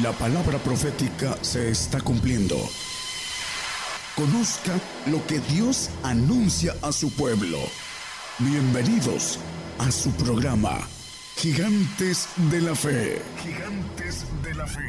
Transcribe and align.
La 0.00 0.10
palabra 0.12 0.56
profética 0.56 1.36
se 1.42 1.68
está 1.68 2.00
cumpliendo. 2.00 2.56
Conozca 4.16 4.72
lo 5.10 5.22
que 5.26 5.38
Dios 5.52 5.90
anuncia 6.02 6.72
a 6.80 6.92
su 6.92 7.14
pueblo. 7.14 7.58
Bienvenidos 8.38 9.38
a 9.78 9.90
su 9.90 10.10
programa, 10.12 10.78
Gigantes 11.36 12.26
de 12.50 12.62
la 12.62 12.74
Fe. 12.74 13.20
Gigantes 13.36 14.24
de 14.42 14.54
la 14.54 14.66
Fe. 14.66 14.80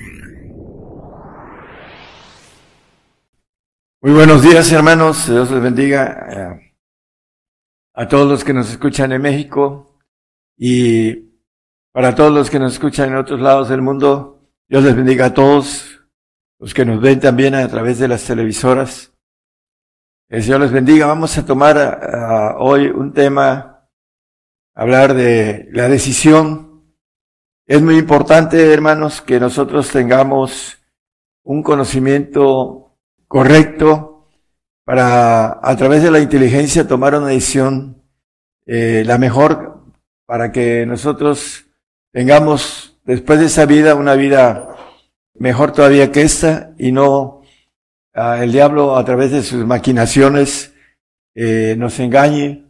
Muy 4.03 4.13
buenos 4.13 4.41
días 4.41 4.71
hermanos, 4.71 5.27
Dios 5.27 5.51
les 5.51 5.61
bendiga 5.61 6.27
eh, 6.31 6.73
a 7.93 8.07
todos 8.07 8.25
los 8.25 8.45
que 8.45 8.53
nos 8.53 8.69
escuchan 8.69 9.11
en 9.11 9.21
México 9.21 9.99
y 10.57 11.33
para 11.91 12.15
todos 12.15 12.31
los 12.31 12.49
que 12.49 12.59
nos 12.59 12.71
escuchan 12.71 13.09
en 13.09 13.17
otros 13.17 13.41
lados 13.41 13.67
del 13.67 13.81
mundo, 13.81 14.42
Dios 14.73 14.85
les 14.85 14.95
bendiga 14.95 15.27
a 15.27 15.33
todos 15.35 16.01
los 16.57 16.73
que 16.73 16.83
nos 16.83 16.99
ven 16.99 17.19
también 17.19 17.53
a 17.53 17.67
través 17.67 17.99
de 17.99 18.07
las 18.07 18.25
televisoras. 18.25 19.13
El 20.29 20.41
Señor 20.41 20.61
les 20.61 20.71
bendiga. 20.71 21.05
Vamos 21.05 21.37
a 21.37 21.45
tomar 21.45 21.77
uh, 21.77 22.59
hoy 22.59 22.87
un 22.87 23.13
tema, 23.13 23.87
hablar 24.73 25.13
de 25.13 25.69
la 25.73 25.87
decisión. 25.87 26.91
Es 27.67 27.83
muy 27.83 27.99
importante, 27.99 28.73
hermanos, 28.73 29.21
que 29.21 29.39
nosotros 29.39 29.91
tengamos 29.91 30.79
un 31.43 31.61
conocimiento 31.61 32.97
correcto 33.27 34.27
para, 34.85 35.59
a 35.61 35.77
través 35.77 36.01
de 36.01 36.09
la 36.09 36.19
inteligencia, 36.19 36.87
tomar 36.87 37.13
una 37.13 37.27
decisión 37.27 38.01
eh, 38.65 39.03
la 39.05 39.19
mejor 39.19 39.83
para 40.25 40.51
que 40.51 40.83
nosotros 40.87 41.63
tengamos 42.11 42.92
después 43.03 43.39
de 43.39 43.45
esa 43.47 43.65
vida 43.65 43.95
una 43.95 44.15
vida 44.15 44.75
mejor 45.35 45.71
todavía 45.71 46.11
que 46.11 46.21
esta 46.21 46.73
y 46.77 46.91
no 46.91 47.41
uh, 48.15 48.33
el 48.41 48.51
diablo 48.51 48.95
a 48.95 49.05
través 49.05 49.31
de 49.31 49.43
sus 49.43 49.65
maquinaciones 49.65 50.73
eh, 51.35 51.75
nos 51.77 51.99
engañe 51.99 52.65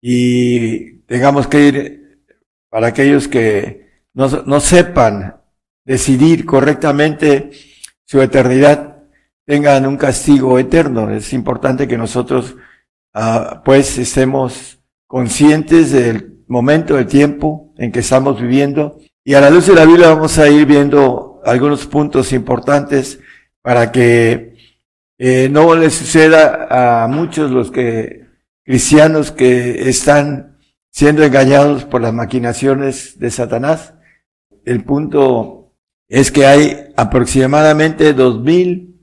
y 0.00 0.98
tengamos 1.02 1.46
que 1.46 1.60
ir 1.60 2.22
para 2.70 2.88
aquellos 2.88 3.28
que 3.28 4.06
no, 4.14 4.28
no 4.28 4.60
sepan 4.60 5.36
decidir 5.84 6.46
correctamente 6.46 7.50
su 8.04 8.20
eternidad 8.20 8.92
tengan 9.44 9.86
un 9.86 9.96
castigo 9.96 10.58
eterno. 10.58 11.10
Es 11.10 11.32
importante 11.32 11.88
que 11.88 11.98
nosotros 11.98 12.56
uh, 13.14 13.62
pues 13.64 13.98
estemos 13.98 14.80
conscientes 15.06 15.92
del 15.92 16.44
momento, 16.48 16.96
del 16.96 17.06
tiempo 17.06 17.74
en 17.76 17.92
que 17.92 18.00
estamos 18.00 18.40
viviendo. 18.40 18.98
Y 19.24 19.34
a 19.34 19.40
la 19.40 19.50
luz 19.50 19.66
de 19.66 19.74
la 19.74 19.84
Biblia 19.84 20.08
vamos 20.08 20.36
a 20.38 20.48
ir 20.48 20.66
viendo 20.66 21.40
algunos 21.44 21.86
puntos 21.86 22.32
importantes 22.32 23.20
para 23.62 23.92
que 23.92 24.56
eh, 25.18 25.48
no 25.48 25.74
les 25.76 25.94
suceda 25.94 27.04
a 27.04 27.06
muchos 27.06 27.50
los 27.50 27.70
que 27.70 28.26
cristianos 28.64 29.30
que 29.30 29.88
están 29.88 30.58
siendo 30.90 31.22
engañados 31.22 31.84
por 31.84 32.00
las 32.00 32.12
maquinaciones 32.12 33.18
de 33.20 33.30
Satanás. 33.30 33.94
El 34.64 34.84
punto 34.84 35.72
es 36.08 36.32
que 36.32 36.46
hay 36.46 36.92
aproximadamente 36.96 38.14
dos 38.14 38.40
mil 38.40 39.00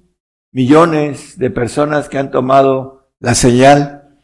millones 0.51 1.37
de 1.37 1.49
personas 1.49 2.09
que 2.09 2.17
han 2.17 2.31
tomado 2.31 3.09
la 3.19 3.35
señal 3.35 4.17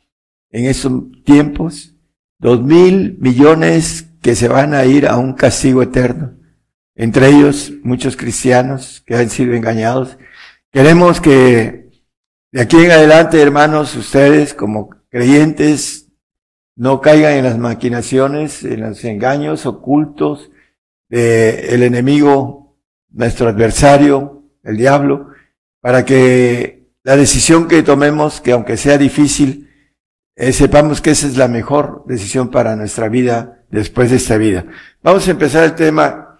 en 0.51 0.65
esos 0.65 0.91
tiempos 1.23 1.95
dos 2.39 2.61
mil 2.61 3.17
millones 3.19 4.14
que 4.25 4.33
se 4.33 4.47
van 4.47 4.73
a 4.73 4.85
ir 4.85 5.07
a 5.07 5.17
un 5.17 5.33
castigo 5.33 5.83
eterno. 5.83 6.33
Entre 6.95 7.27
ellos 7.27 7.71
muchos 7.83 8.17
cristianos 8.17 9.03
que 9.05 9.13
han 9.15 9.29
sido 9.29 9.53
engañados. 9.53 10.17
Queremos 10.71 11.21
que 11.21 11.91
de 12.51 12.59
aquí 12.59 12.75
en 12.77 12.89
adelante, 12.89 13.39
hermanos, 13.39 13.95
ustedes 13.95 14.55
como 14.55 14.89
creyentes 15.09 16.07
no 16.75 17.01
caigan 17.01 17.33
en 17.33 17.43
las 17.43 17.59
maquinaciones, 17.59 18.63
en 18.63 18.81
los 18.81 19.05
engaños 19.05 19.67
ocultos 19.67 20.49
del 21.07 21.83
enemigo, 21.83 22.79
nuestro 23.11 23.47
adversario, 23.47 24.43
el 24.63 24.75
diablo, 24.75 25.27
para 25.81 26.03
que 26.03 26.87
la 27.03 27.15
decisión 27.15 27.67
que 27.67 27.83
tomemos, 27.83 28.41
que 28.41 28.53
aunque 28.53 28.75
sea 28.75 28.97
difícil, 28.97 29.64
eh, 30.35 30.51
sepamos 30.51 31.01
que 31.01 31.11
esa 31.11 31.27
es 31.27 31.37
la 31.37 31.47
mejor 31.47 32.03
decisión 32.07 32.49
para 32.49 32.75
nuestra 32.75 33.07
vida 33.07 33.63
después 33.69 34.09
de 34.09 34.17
esta 34.17 34.37
vida. 34.37 34.65
Vamos 35.01 35.27
a 35.27 35.31
empezar 35.31 35.63
el 35.63 35.75
tema. 35.75 36.37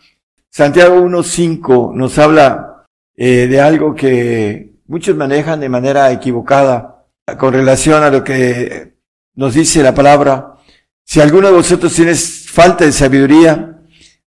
Santiago 0.49 0.97
1.5 0.97 1.93
nos 1.93 2.17
habla 2.17 2.85
eh, 3.15 3.47
de 3.47 3.61
algo 3.61 3.95
que 3.95 4.75
muchos 4.87 5.15
manejan 5.15 5.59
de 5.59 5.69
manera 5.69 6.11
equivocada 6.11 7.05
con 7.39 7.53
relación 7.53 8.03
a 8.03 8.09
lo 8.09 8.23
que 8.23 8.95
nos 9.35 9.53
dice 9.53 9.81
la 9.81 9.95
palabra. 9.95 10.55
Si 11.03 11.21
alguno 11.21 11.47
de 11.47 11.53
vosotros 11.53 11.93
tiene 11.93 12.15
falta 12.15 12.85
de 12.85 12.91
sabiduría, 12.91 13.79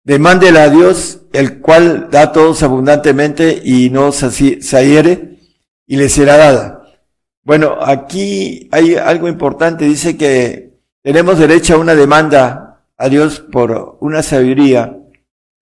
demándela 0.04 0.64
a 0.64 0.70
Dios, 0.70 1.20
el 1.32 1.60
cual 1.60 2.08
da 2.10 2.32
todos 2.32 2.62
abundantemente 2.62 3.60
y 3.62 3.90
no 3.90 4.12
se 4.12 4.58
y 5.86 5.96
le 5.96 6.08
será 6.08 6.36
dada. 6.36 6.77
Bueno, 7.48 7.78
aquí 7.80 8.68
hay 8.72 8.96
algo 8.96 9.26
importante. 9.26 9.86
Dice 9.86 10.18
que 10.18 10.82
tenemos 11.02 11.38
derecho 11.38 11.76
a 11.76 11.78
una 11.78 11.94
demanda 11.94 12.84
a 12.98 13.08
Dios 13.08 13.40
por 13.40 13.96
una 14.02 14.22
sabiduría, 14.22 14.98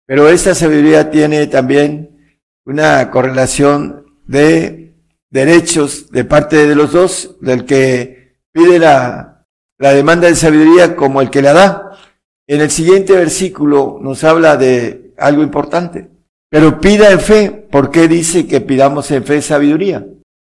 pero 0.06 0.30
esta 0.30 0.54
sabiduría 0.54 1.10
tiene 1.10 1.46
también 1.48 2.32
una 2.64 3.10
correlación 3.10 4.06
de 4.24 4.94
derechos 5.28 6.10
de 6.10 6.24
parte 6.24 6.66
de 6.66 6.74
los 6.74 6.92
dos, 6.92 7.36
del 7.42 7.66
que 7.66 8.38
pide 8.52 8.78
la, 8.78 9.44
la 9.76 9.92
demanda 9.92 10.28
de 10.28 10.34
sabiduría 10.34 10.96
como 10.96 11.20
el 11.20 11.28
que 11.28 11.42
la 11.42 11.52
da. 11.52 11.90
En 12.46 12.62
el 12.62 12.70
siguiente 12.70 13.12
versículo 13.12 13.98
nos 14.00 14.24
habla 14.24 14.56
de 14.56 15.12
algo 15.18 15.42
importante. 15.42 16.08
Pero 16.48 16.80
pida 16.80 17.10
en 17.10 17.20
fe. 17.20 17.50
¿Por 17.50 17.90
qué 17.90 18.08
dice 18.08 18.46
que 18.46 18.62
pidamos 18.62 19.10
en 19.10 19.24
fe 19.24 19.42
sabiduría? 19.42 20.06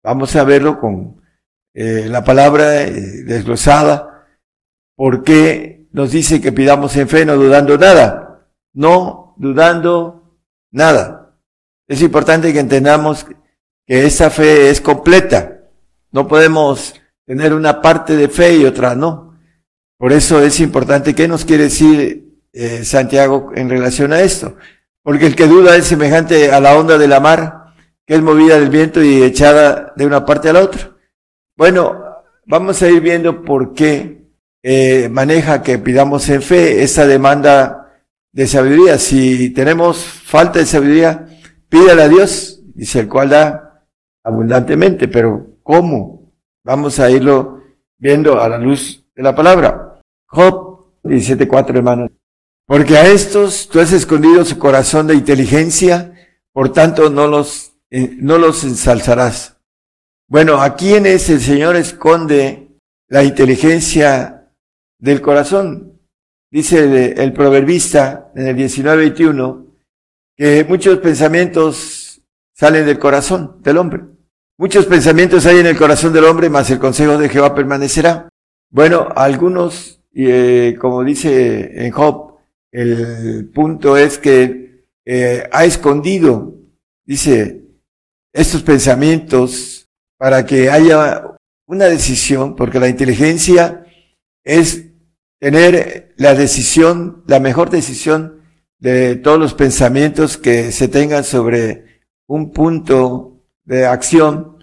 Vamos 0.04 0.36
a 0.36 0.44
verlo 0.44 0.82
con 0.82 1.22
eh, 1.74 2.08
la 2.10 2.26
palabra 2.26 2.84
eh, 2.84 2.92
desglosada. 2.92 4.28
¿Por 4.98 5.24
qué 5.24 5.88
nos 5.94 6.12
dice 6.12 6.42
que 6.42 6.52
pidamos 6.52 6.98
en 6.98 7.08
fe 7.08 7.26
no 7.26 7.38
dudando 7.38 7.78
nada? 7.78 8.50
No 8.74 9.34
dudando 9.38 10.38
nada. 10.72 11.38
Es 11.88 12.02
importante 12.02 12.52
que 12.52 12.60
entendamos 12.60 13.26
que 13.88 14.06
esa 14.06 14.30
fe 14.30 14.70
es 14.70 14.82
completa. 14.82 15.62
No 16.12 16.28
podemos 16.28 16.96
tener 17.26 17.54
una 17.54 17.82
parte 17.82 18.18
de 18.18 18.28
fe 18.28 18.58
y 18.58 18.66
otra 18.66 18.96
no. 18.96 19.40
Por 19.98 20.12
eso 20.12 20.44
es 20.44 20.60
importante. 20.60 21.16
¿Qué 21.16 21.30
nos 21.30 21.46
quiere 21.46 21.64
decir 21.64 22.42
eh, 22.52 22.84
Santiago 22.84 23.52
en 23.56 23.70
relación 23.70 24.12
a 24.12 24.20
esto? 24.20 24.58
Porque 25.02 25.28
el 25.28 25.36
que 25.36 25.48
duda 25.48 25.78
es 25.78 25.86
semejante 25.86 26.52
a 26.52 26.60
la 26.60 26.78
onda 26.78 26.98
de 26.98 27.08
la 27.08 27.22
mar 27.22 27.63
que 28.06 28.16
es 28.16 28.22
movida 28.22 28.60
del 28.60 28.70
viento 28.70 29.02
y 29.04 29.24
echada 29.24 29.94
de 29.96 30.06
una 30.06 30.26
parte 30.26 30.50
a 30.50 30.54
la 30.54 30.62
otra. 30.62 30.92
Bueno, 31.56 32.04
vamos 32.46 32.82
a 32.82 32.90
ir 32.90 33.02
viendo 33.02 33.44
por 33.44 33.74
qué 33.74 34.28
eh, 34.62 35.10
maneja 35.10 35.62
que 35.62 35.78
pidamos 35.78 36.28
en 36.30 36.42
fe 36.42 36.84
esa 36.84 37.06
demanda 37.06 37.84
de 38.32 38.48
sabiduría. 38.48 38.98
Si 38.98 39.52
tenemos 39.52 40.04
falta 40.04 40.60
de 40.60 40.66
sabiduría, 40.66 41.28
pídale 41.70 42.04
a 42.04 42.10
Dios, 42.10 42.62
dice 42.74 43.02
el 43.02 43.10
cual 43.10 43.30
da 43.30 43.86
abundantemente, 44.24 45.08
pero 45.08 45.58
¿cómo? 45.64 46.34
Vamos 46.64 47.00
a 47.00 47.10
irlo 47.10 47.62
viendo 47.98 48.42
a 48.42 48.50
la 48.50 48.58
luz 48.58 49.06
de 49.16 49.24
la 49.24 49.36
palabra. 49.36 50.00
Job 50.26 50.74
17.4 51.04 51.76
hermanos. 51.76 52.12
Porque 52.66 52.98
a 52.98 53.08
estos 53.08 53.68
tú 53.70 53.80
has 53.80 53.92
escondido 53.92 54.46
su 54.46 54.58
corazón 54.58 55.08
de 55.08 55.16
inteligencia, 55.16 56.14
por 56.54 56.72
tanto 56.72 57.10
no 57.10 57.28
los 57.28 57.73
no 57.94 58.38
los 58.38 58.64
ensalzarás. 58.64 59.58
Bueno, 60.28 60.62
¿a 60.62 60.76
quiénes 60.76 61.30
el 61.30 61.40
Señor 61.40 61.76
esconde 61.76 62.70
la 63.08 63.24
inteligencia 63.24 64.50
del 64.98 65.22
corazón? 65.22 66.00
Dice 66.50 67.14
el, 67.16 67.34
proverbista 67.34 68.32
en 68.36 68.48
el 68.48 68.56
19:21 68.56 69.66
que 70.36 70.66
muchos 70.68 70.98
pensamientos 71.00 72.22
salen 72.54 72.86
del 72.86 72.98
corazón 72.98 73.62
del 73.62 73.78
hombre. 73.78 74.04
Muchos 74.58 74.86
pensamientos 74.86 75.46
hay 75.46 75.60
en 75.60 75.68
el 75.68 75.78
corazón 75.78 76.14
del 76.14 76.26
hombre, 76.26 76.50
mas 76.50 76.70
el 76.72 76.80
consejo 76.80 77.18
de 77.18 77.30
Jehová 77.30 77.54
permanecerá. 77.54 78.30
Bueno, 78.72 79.08
algunos, 79.16 80.02
eh, 80.16 80.76
como 80.80 81.04
dice 81.04 81.86
en 81.86 81.92
Job, 81.92 82.38
el 82.72 83.52
punto 83.54 83.98
es 83.98 84.18
que 84.18 84.86
eh, 85.06 85.48
ha 85.52 85.66
escondido, 85.66 86.56
dice, 87.06 87.63
estos 88.34 88.64
pensamientos 88.64 89.88
para 90.18 90.46
que 90.46 90.70
haya 90.70 91.24
una 91.68 91.86
decisión, 91.86 92.56
porque 92.56 92.80
la 92.80 92.90
inteligencia 92.90 93.86
es 94.44 94.86
tener 95.40 96.14
la 96.18 96.34
decisión, 96.34 97.24
la 97.28 97.40
mejor 97.40 97.70
decisión 97.70 98.42
de 98.80 99.16
todos 99.16 99.40
los 99.40 99.54
pensamientos 99.54 100.38
que 100.38 100.72
se 100.72 100.88
tengan 100.88 101.24
sobre 101.24 102.02
un 102.28 102.52
punto 102.52 103.44
de 103.64 103.86
acción. 103.86 104.58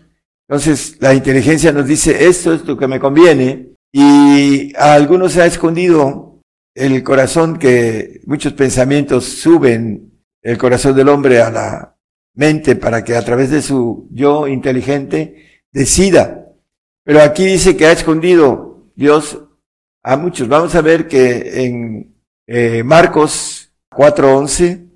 Entonces, 0.48 0.96
la 1.00 1.14
inteligencia 1.14 1.72
nos 1.72 1.86
dice, 1.86 2.26
esto 2.26 2.52
es 2.52 2.66
lo 2.66 2.76
que 2.76 2.88
me 2.88 3.00
conviene, 3.00 3.76
y 3.92 4.74
a 4.76 4.94
algunos 4.94 5.32
se 5.32 5.42
ha 5.42 5.46
escondido 5.46 6.40
el 6.74 7.02
corazón 7.02 7.58
que 7.58 8.20
muchos 8.26 8.52
pensamientos 8.52 9.24
suben 9.24 10.22
el 10.42 10.58
corazón 10.58 10.96
del 10.96 11.08
hombre 11.08 11.40
a 11.40 11.50
la 11.50 11.96
mente 12.34 12.76
para 12.76 13.04
que 13.04 13.16
a 13.16 13.24
través 13.24 13.50
de 13.50 13.62
su 13.62 14.08
yo 14.10 14.48
inteligente 14.48 15.62
decida. 15.72 16.46
Pero 17.04 17.22
aquí 17.22 17.44
dice 17.44 17.76
que 17.76 17.86
ha 17.86 17.92
escondido 17.92 18.90
Dios 18.94 19.38
a 20.02 20.16
muchos. 20.16 20.48
Vamos 20.48 20.74
a 20.74 20.80
ver 20.80 21.08
que 21.08 21.64
en 21.64 22.14
eh, 22.46 22.82
Marcos 22.82 23.72
4:11, 23.90 24.88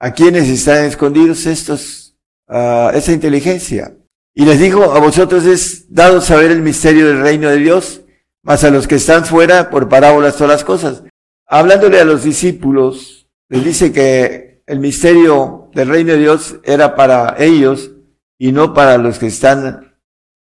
a 0.00 0.12
quienes 0.12 0.48
están 0.48 0.84
escondidos 0.84 1.46
estos, 1.46 2.16
uh, 2.48 2.90
esa 2.94 3.12
inteligencia. 3.12 3.94
Y 4.34 4.44
les 4.44 4.60
dijo, 4.60 4.84
a 4.84 5.00
vosotros 5.00 5.44
es 5.44 5.92
dado 5.92 6.20
saber 6.20 6.52
el 6.52 6.62
misterio 6.62 7.08
del 7.08 7.20
reino 7.20 7.48
de 7.48 7.56
Dios, 7.56 8.02
mas 8.42 8.62
a 8.62 8.70
los 8.70 8.86
que 8.86 8.94
están 8.94 9.24
fuera 9.24 9.68
por 9.68 9.88
parábolas 9.88 10.36
todas 10.36 10.52
las 10.52 10.64
cosas. 10.64 11.02
Hablándole 11.46 12.00
a 12.00 12.04
los 12.04 12.22
discípulos, 12.22 13.28
les 13.48 13.64
dice 13.64 13.92
que 13.92 14.47
el 14.68 14.80
misterio 14.80 15.70
del 15.72 15.88
reino 15.88 16.12
de 16.12 16.18
Dios 16.18 16.60
era 16.62 16.94
para 16.94 17.36
ellos 17.38 17.90
y 18.38 18.52
no 18.52 18.74
para 18.74 18.98
los 18.98 19.18
que 19.18 19.28
están 19.28 19.96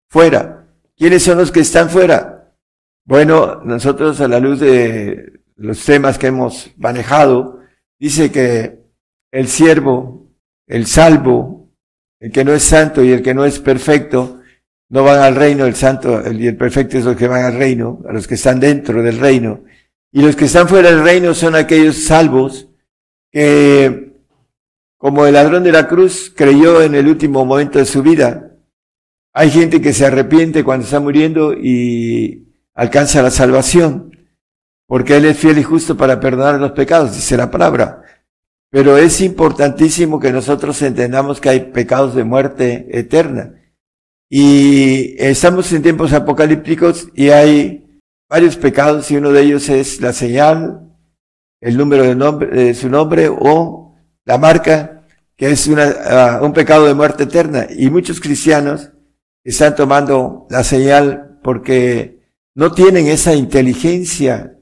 fuera. 0.08 0.66
¿Quiénes 0.96 1.22
son 1.22 1.36
los 1.36 1.52
que 1.52 1.60
están 1.60 1.90
fuera? 1.90 2.54
Bueno, 3.04 3.60
nosotros 3.64 4.22
a 4.22 4.28
la 4.28 4.40
luz 4.40 4.60
de 4.60 5.40
los 5.56 5.84
temas 5.84 6.16
que 6.16 6.28
hemos 6.28 6.70
manejado, 6.78 7.60
dice 7.98 8.32
que 8.32 8.80
el 9.30 9.46
siervo, 9.46 10.30
el 10.66 10.86
salvo, 10.86 11.68
el 12.18 12.32
que 12.32 12.46
no 12.46 12.54
es 12.54 12.62
santo 12.62 13.04
y 13.04 13.12
el 13.12 13.22
que 13.22 13.34
no 13.34 13.44
es 13.44 13.58
perfecto, 13.58 14.40
no 14.88 15.04
van 15.04 15.20
al 15.20 15.36
reino, 15.36 15.66
el 15.66 15.74
santo 15.74 16.22
y 16.32 16.46
el 16.46 16.56
perfecto 16.56 16.96
es 16.96 17.04
los 17.04 17.16
que 17.16 17.28
van 17.28 17.44
al 17.44 17.58
reino, 17.58 18.00
a 18.08 18.12
los 18.12 18.26
que 18.26 18.36
están 18.36 18.58
dentro 18.58 19.02
del 19.02 19.18
reino. 19.18 19.64
Y 20.10 20.22
los 20.22 20.34
que 20.34 20.46
están 20.46 20.66
fuera 20.66 20.90
del 20.90 21.02
reino 21.02 21.34
son 21.34 21.56
aquellos 21.56 21.96
salvos 22.04 22.68
que, 23.30 24.13
como 25.04 25.26
el 25.26 25.34
ladrón 25.34 25.62
de 25.64 25.70
la 25.70 25.86
cruz, 25.86 26.32
creyó 26.34 26.80
en 26.80 26.94
el 26.94 27.06
último 27.08 27.44
momento 27.44 27.78
de 27.78 27.84
su 27.84 28.02
vida. 28.02 28.56
Hay 29.34 29.50
gente 29.50 29.82
que 29.82 29.92
se 29.92 30.06
arrepiente 30.06 30.64
cuando 30.64 30.86
está 30.86 30.98
muriendo 30.98 31.52
y 31.52 32.54
alcanza 32.72 33.20
la 33.20 33.30
salvación, 33.30 34.16
porque 34.86 35.18
Él 35.18 35.26
es 35.26 35.36
fiel 35.36 35.58
y 35.58 35.62
justo 35.62 35.94
para 35.94 36.20
perdonar 36.20 36.58
los 36.58 36.72
pecados, 36.72 37.14
dice 37.14 37.36
la 37.36 37.50
palabra. 37.50 38.00
Pero 38.70 38.96
es 38.96 39.20
importantísimo 39.20 40.18
que 40.18 40.32
nosotros 40.32 40.80
entendamos 40.80 41.38
que 41.38 41.50
hay 41.50 41.60
pecados 41.70 42.14
de 42.14 42.24
muerte 42.24 42.86
eterna 42.98 43.56
y 44.30 45.22
estamos 45.22 45.70
en 45.74 45.82
tiempos 45.82 46.14
apocalípticos 46.14 47.08
y 47.14 47.28
hay 47.28 48.00
varios 48.26 48.56
pecados 48.56 49.10
y 49.10 49.16
uno 49.16 49.32
de 49.32 49.42
ellos 49.42 49.68
es 49.68 50.00
la 50.00 50.14
señal, 50.14 50.96
el 51.60 51.76
número 51.76 52.04
de, 52.04 52.14
nombre, 52.14 52.48
de 52.48 52.72
su 52.72 52.88
nombre 52.88 53.28
o 53.28 53.83
la 54.24 54.38
marca, 54.38 55.04
que 55.36 55.50
es 55.50 55.66
una, 55.66 56.40
uh, 56.40 56.44
un 56.44 56.52
pecado 56.52 56.86
de 56.86 56.94
muerte 56.94 57.24
eterna. 57.24 57.66
Y 57.70 57.90
muchos 57.90 58.20
cristianos 58.20 58.90
están 59.42 59.74
tomando 59.74 60.46
la 60.50 60.64
señal 60.64 61.38
porque 61.42 62.20
no 62.54 62.72
tienen 62.72 63.06
esa 63.08 63.34
inteligencia. 63.34 64.56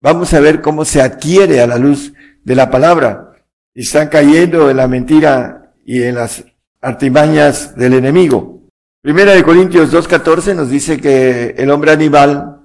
Vamos 0.00 0.34
a 0.34 0.40
ver 0.40 0.60
cómo 0.60 0.84
se 0.84 1.00
adquiere 1.00 1.60
a 1.60 1.66
la 1.66 1.78
luz 1.78 2.12
de 2.42 2.54
la 2.54 2.70
palabra. 2.70 3.36
Están 3.74 4.08
cayendo 4.08 4.70
en 4.70 4.76
la 4.76 4.88
mentira 4.88 5.72
y 5.84 6.02
en 6.02 6.16
las 6.16 6.44
artimañas 6.80 7.74
del 7.76 7.94
enemigo. 7.94 8.62
Primera 9.02 9.32
de 9.32 9.42
Corintios 9.42 9.92
2.14 9.92 10.54
nos 10.54 10.70
dice 10.70 11.00
que 11.00 11.54
el 11.58 11.70
hombre 11.70 11.92
animal, 11.92 12.60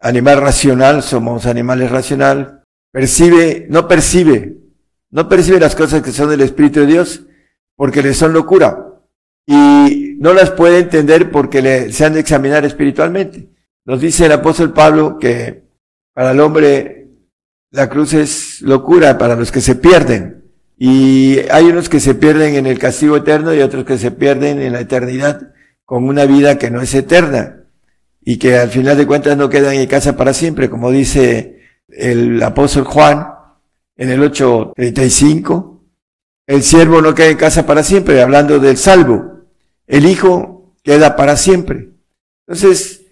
animal 0.00 0.40
racional, 0.40 1.02
somos 1.02 1.46
animales 1.46 1.90
racional, 1.90 2.62
percibe, 2.92 3.66
no 3.68 3.88
percibe, 3.88 4.59
no 5.10 5.28
percibe 5.28 5.60
las 5.60 5.74
cosas 5.74 6.02
que 6.02 6.12
son 6.12 6.30
del 6.30 6.40
Espíritu 6.40 6.80
de 6.80 6.86
Dios 6.86 7.22
porque 7.76 8.02
le 8.02 8.14
son 8.14 8.32
locura 8.32 8.86
y 9.46 10.16
no 10.20 10.32
las 10.32 10.50
puede 10.50 10.78
entender 10.78 11.30
porque 11.30 11.62
le, 11.62 11.92
se 11.92 12.04
han 12.04 12.14
de 12.14 12.20
examinar 12.20 12.64
espiritualmente. 12.64 13.48
Nos 13.84 14.00
dice 14.00 14.26
el 14.26 14.32
apóstol 14.32 14.72
Pablo 14.72 15.18
que 15.18 15.64
para 16.12 16.32
el 16.32 16.40
hombre 16.40 17.08
la 17.70 17.88
cruz 17.88 18.12
es 18.14 18.62
locura 18.62 19.18
para 19.18 19.36
los 19.36 19.50
que 19.50 19.60
se 19.60 19.74
pierden 19.74 20.44
y 20.76 21.38
hay 21.50 21.66
unos 21.66 21.88
que 21.88 22.00
se 22.00 22.14
pierden 22.14 22.54
en 22.54 22.66
el 22.66 22.78
castigo 22.78 23.16
eterno 23.16 23.54
y 23.54 23.60
otros 23.60 23.84
que 23.84 23.98
se 23.98 24.10
pierden 24.10 24.60
en 24.60 24.72
la 24.72 24.80
eternidad 24.80 25.52
con 25.84 26.04
una 26.04 26.24
vida 26.26 26.58
que 26.58 26.70
no 26.70 26.80
es 26.80 26.94
eterna 26.94 27.64
y 28.22 28.38
que 28.38 28.56
al 28.56 28.68
final 28.68 28.96
de 28.96 29.06
cuentas 29.06 29.36
no 29.36 29.48
queda 29.48 29.74
en 29.74 29.88
casa 29.88 30.16
para 30.16 30.32
siempre, 30.32 30.70
como 30.70 30.90
dice 30.90 31.60
el 31.88 32.42
apóstol 32.42 32.84
Juan 32.84 33.26
en 34.00 34.08
el 34.08 34.22
8.35. 34.22 35.78
El 36.46 36.62
siervo 36.62 37.02
no 37.02 37.14
queda 37.14 37.28
en 37.28 37.36
casa 37.36 37.66
para 37.66 37.82
siempre, 37.82 38.22
hablando 38.22 38.58
del 38.58 38.78
salvo. 38.78 39.42
El 39.86 40.06
hijo 40.06 40.74
queda 40.82 41.16
para 41.16 41.36
siempre. 41.36 41.90
Entonces, 42.46 43.02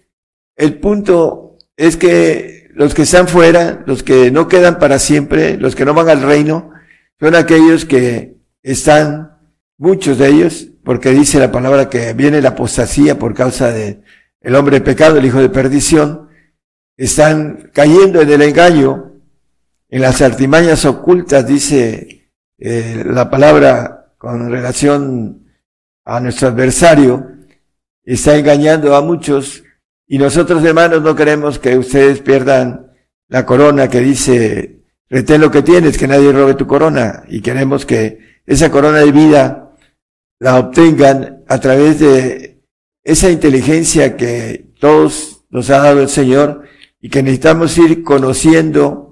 el 0.55 0.79
punto 0.79 1.57
es 1.77 1.95
que 1.95 2.69
los 2.73 2.95
que 2.95 3.03
están 3.03 3.27
fuera, 3.27 3.83
los 3.85 4.01
que 4.01 4.31
no 4.31 4.47
quedan 4.47 4.79
para 4.79 4.97
siempre, 4.97 5.57
los 5.57 5.75
que 5.75 5.85
no 5.85 5.93
van 5.93 6.09
al 6.09 6.23
reino, 6.23 6.71
son 7.19 7.35
aquellos 7.35 7.85
que 7.85 8.37
están, 8.63 9.37
muchos 9.77 10.17
de 10.17 10.27
ellos, 10.27 10.69
porque 10.83 11.11
dice 11.11 11.39
la 11.39 11.51
palabra 11.51 11.87
que 11.87 12.13
viene 12.13 12.41
la 12.41 12.49
apostasía 12.49 13.19
por 13.19 13.35
causa 13.35 13.71
de 13.71 14.01
el 14.41 14.55
hombre 14.55 14.81
pecado, 14.81 15.17
el 15.17 15.25
hijo 15.25 15.39
de 15.39 15.49
perdición, 15.49 16.29
están 16.97 17.69
cayendo 17.73 18.21
en 18.21 18.29
el 18.31 18.41
engaño, 18.41 19.08
en 19.89 20.01
las 20.01 20.21
artimañas 20.21 20.85
ocultas, 20.85 21.47
dice 21.47 22.31
eh, 22.57 23.03
la 23.05 23.29
palabra 23.29 24.13
con 24.17 24.49
relación 24.51 25.47
a 26.05 26.19
nuestro 26.19 26.49
adversario, 26.49 27.25
está 28.03 28.37
engañando 28.37 28.95
a 28.95 29.01
muchos 29.01 29.63
y 30.07 30.17
nosotros 30.17 30.63
hermanos 30.63 31.01
no 31.01 31.15
queremos 31.15 31.59
que 31.59 31.77
ustedes 31.77 32.21
pierdan 32.21 32.91
la 33.27 33.45
corona 33.45 33.87
que 33.87 33.99
dice, 33.99 34.83
retén 35.09 35.41
lo 35.41 35.51
que 35.51 35.61
tienes, 35.61 35.97
que 35.97 36.07
nadie 36.07 36.31
robe 36.31 36.55
tu 36.55 36.65
corona 36.65 37.23
y 37.27 37.41
queremos 37.41 37.85
que 37.85 38.41
esa 38.45 38.71
corona 38.71 38.99
de 38.99 39.11
vida 39.11 39.75
la 40.39 40.57
obtengan 40.57 41.43
a 41.47 41.59
través 41.59 41.99
de 41.99 42.63
esa 43.03 43.29
inteligencia 43.29 44.17
que 44.17 44.71
todos 44.79 45.45
nos 45.49 45.69
ha 45.69 45.79
dado 45.79 46.01
el 46.01 46.09
Señor 46.09 46.63
y 47.01 47.09
que 47.09 47.21
necesitamos 47.23 47.77
ir 47.77 48.03
conociendo 48.03 49.08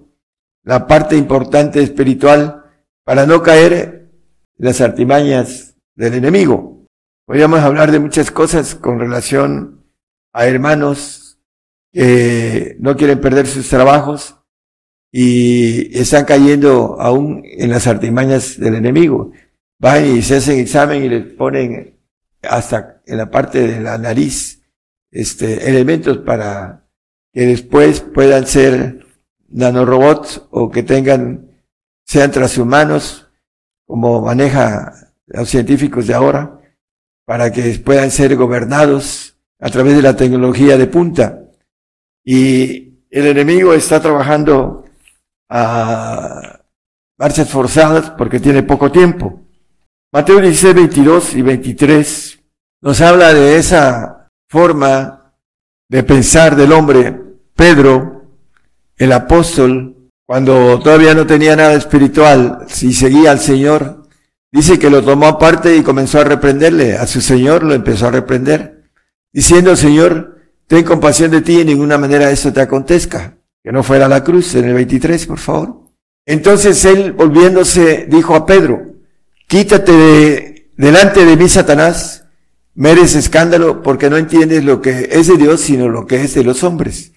la 0.67 0.85
parte 0.85 1.15
importante 1.15 1.81
espiritual 1.81 2.65
para 3.05 3.25
no 3.25 3.41
caer 3.41 4.11
en 4.57 4.65
las 4.65 4.81
artimañas 4.81 5.77
del 5.95 6.15
enemigo. 6.15 6.85
Podríamos 7.25 7.61
hablar 7.61 7.89
de 7.89 7.99
muchas 7.99 8.31
cosas 8.31 8.75
con 8.75 8.99
relación 8.99 9.85
a 10.33 10.45
hermanos 10.45 11.39
que 11.93 12.75
no 12.79 12.97
quieren 12.97 13.21
perder 13.21 13.47
sus 13.47 13.69
trabajos 13.69 14.35
y 15.09 15.97
están 15.97 16.25
cayendo 16.25 16.97
aún 16.99 17.43
en 17.45 17.69
las 17.69 17.87
artimañas 17.87 18.59
del 18.59 18.75
enemigo 18.75 19.31
van 19.79 20.17
y 20.17 20.21
se 20.21 20.35
hacen 20.35 20.59
examen 20.59 21.01
y 21.01 21.07
les 21.07 21.23
ponen 21.33 21.97
hasta 22.41 23.01
en 23.05 23.17
la 23.17 23.31
parte 23.31 23.65
de 23.65 23.79
la 23.79 23.97
nariz 23.97 24.63
este, 25.11 25.69
elementos 25.69 26.17
para 26.17 26.89
que 27.33 27.45
después 27.45 28.01
puedan 28.01 28.45
ser 28.45 29.06
nanorobots 29.49 30.43
o 30.51 30.69
que 30.69 30.83
tengan, 30.83 31.61
sean 32.05 32.31
transhumanos, 32.31 33.29
como 33.85 34.21
maneja 34.21 35.13
los 35.27 35.49
científicos 35.49 36.07
de 36.07 36.13
ahora, 36.13 36.59
para 37.25 37.51
que 37.51 37.79
puedan 37.79 38.11
ser 38.11 38.35
gobernados 38.35 39.37
a 39.59 39.69
través 39.69 39.95
de 39.95 40.01
la 40.01 40.15
tecnología 40.15 40.77
de 40.77 40.87
punta. 40.87 41.43
Y 42.23 43.05
el 43.09 43.27
enemigo 43.27 43.73
está 43.73 44.01
trabajando 44.01 44.85
a 45.49 46.61
marchas 47.17 47.49
forzadas 47.49 48.11
porque 48.11 48.39
tiene 48.39 48.63
poco 48.63 48.91
tiempo. 48.91 49.41
Mateo 50.13 50.39
16, 50.39 50.75
22 50.75 51.35
y 51.35 51.41
23 51.41 52.39
nos 52.81 53.01
habla 53.01 53.33
de 53.33 53.57
esa 53.57 54.29
forma 54.49 55.33
de 55.89 56.03
pensar 56.03 56.55
del 56.55 56.71
hombre. 56.71 57.23
Pedro, 57.55 58.16
el 58.97 59.11
apóstol, 59.11 60.09
cuando 60.25 60.79
todavía 60.79 61.13
no 61.13 61.25
tenía 61.25 61.55
nada 61.55 61.73
espiritual, 61.73 62.65
si 62.67 62.93
seguía 62.93 63.31
al 63.31 63.39
Señor, 63.39 64.07
dice 64.51 64.79
que 64.79 64.89
lo 64.89 65.03
tomó 65.03 65.27
aparte 65.27 65.75
y 65.75 65.83
comenzó 65.83 66.19
a 66.19 66.23
reprenderle. 66.23 66.97
A 66.97 67.07
su 67.07 67.21
Señor 67.21 67.63
lo 67.63 67.73
empezó 67.73 68.07
a 68.07 68.11
reprender, 68.11 68.83
diciendo, 69.31 69.75
Señor, 69.75 70.37
ten 70.67 70.83
compasión 70.83 71.31
de 71.31 71.41
ti 71.41 71.53
y 71.53 71.61
en 71.61 71.67
ninguna 71.67 71.97
manera 71.97 72.31
esto 72.31 72.51
te 72.51 72.61
acontezca. 72.61 73.37
Que 73.63 73.71
no 73.71 73.83
fuera 73.83 74.07
la 74.07 74.23
cruz 74.23 74.55
en 74.55 74.65
el 74.65 74.73
23, 74.73 75.25
por 75.27 75.39
favor. 75.39 75.87
Entonces 76.25 76.83
él, 76.85 77.13
volviéndose, 77.13 78.05
dijo 78.09 78.35
a 78.35 78.45
Pedro, 78.45 78.81
quítate 79.47 79.91
de, 79.91 80.71
delante 80.75 81.25
de 81.25 81.37
mí, 81.37 81.47
Satanás, 81.47 82.25
me 82.75 82.91
escándalo 82.91 83.81
porque 83.81 84.09
no 84.09 84.17
entiendes 84.17 84.63
lo 84.63 84.81
que 84.81 85.09
es 85.11 85.27
de 85.27 85.37
Dios, 85.37 85.61
sino 85.61 85.89
lo 85.89 86.05
que 86.05 86.21
es 86.23 86.33
de 86.35 86.43
los 86.43 86.63
hombres. 86.63 87.13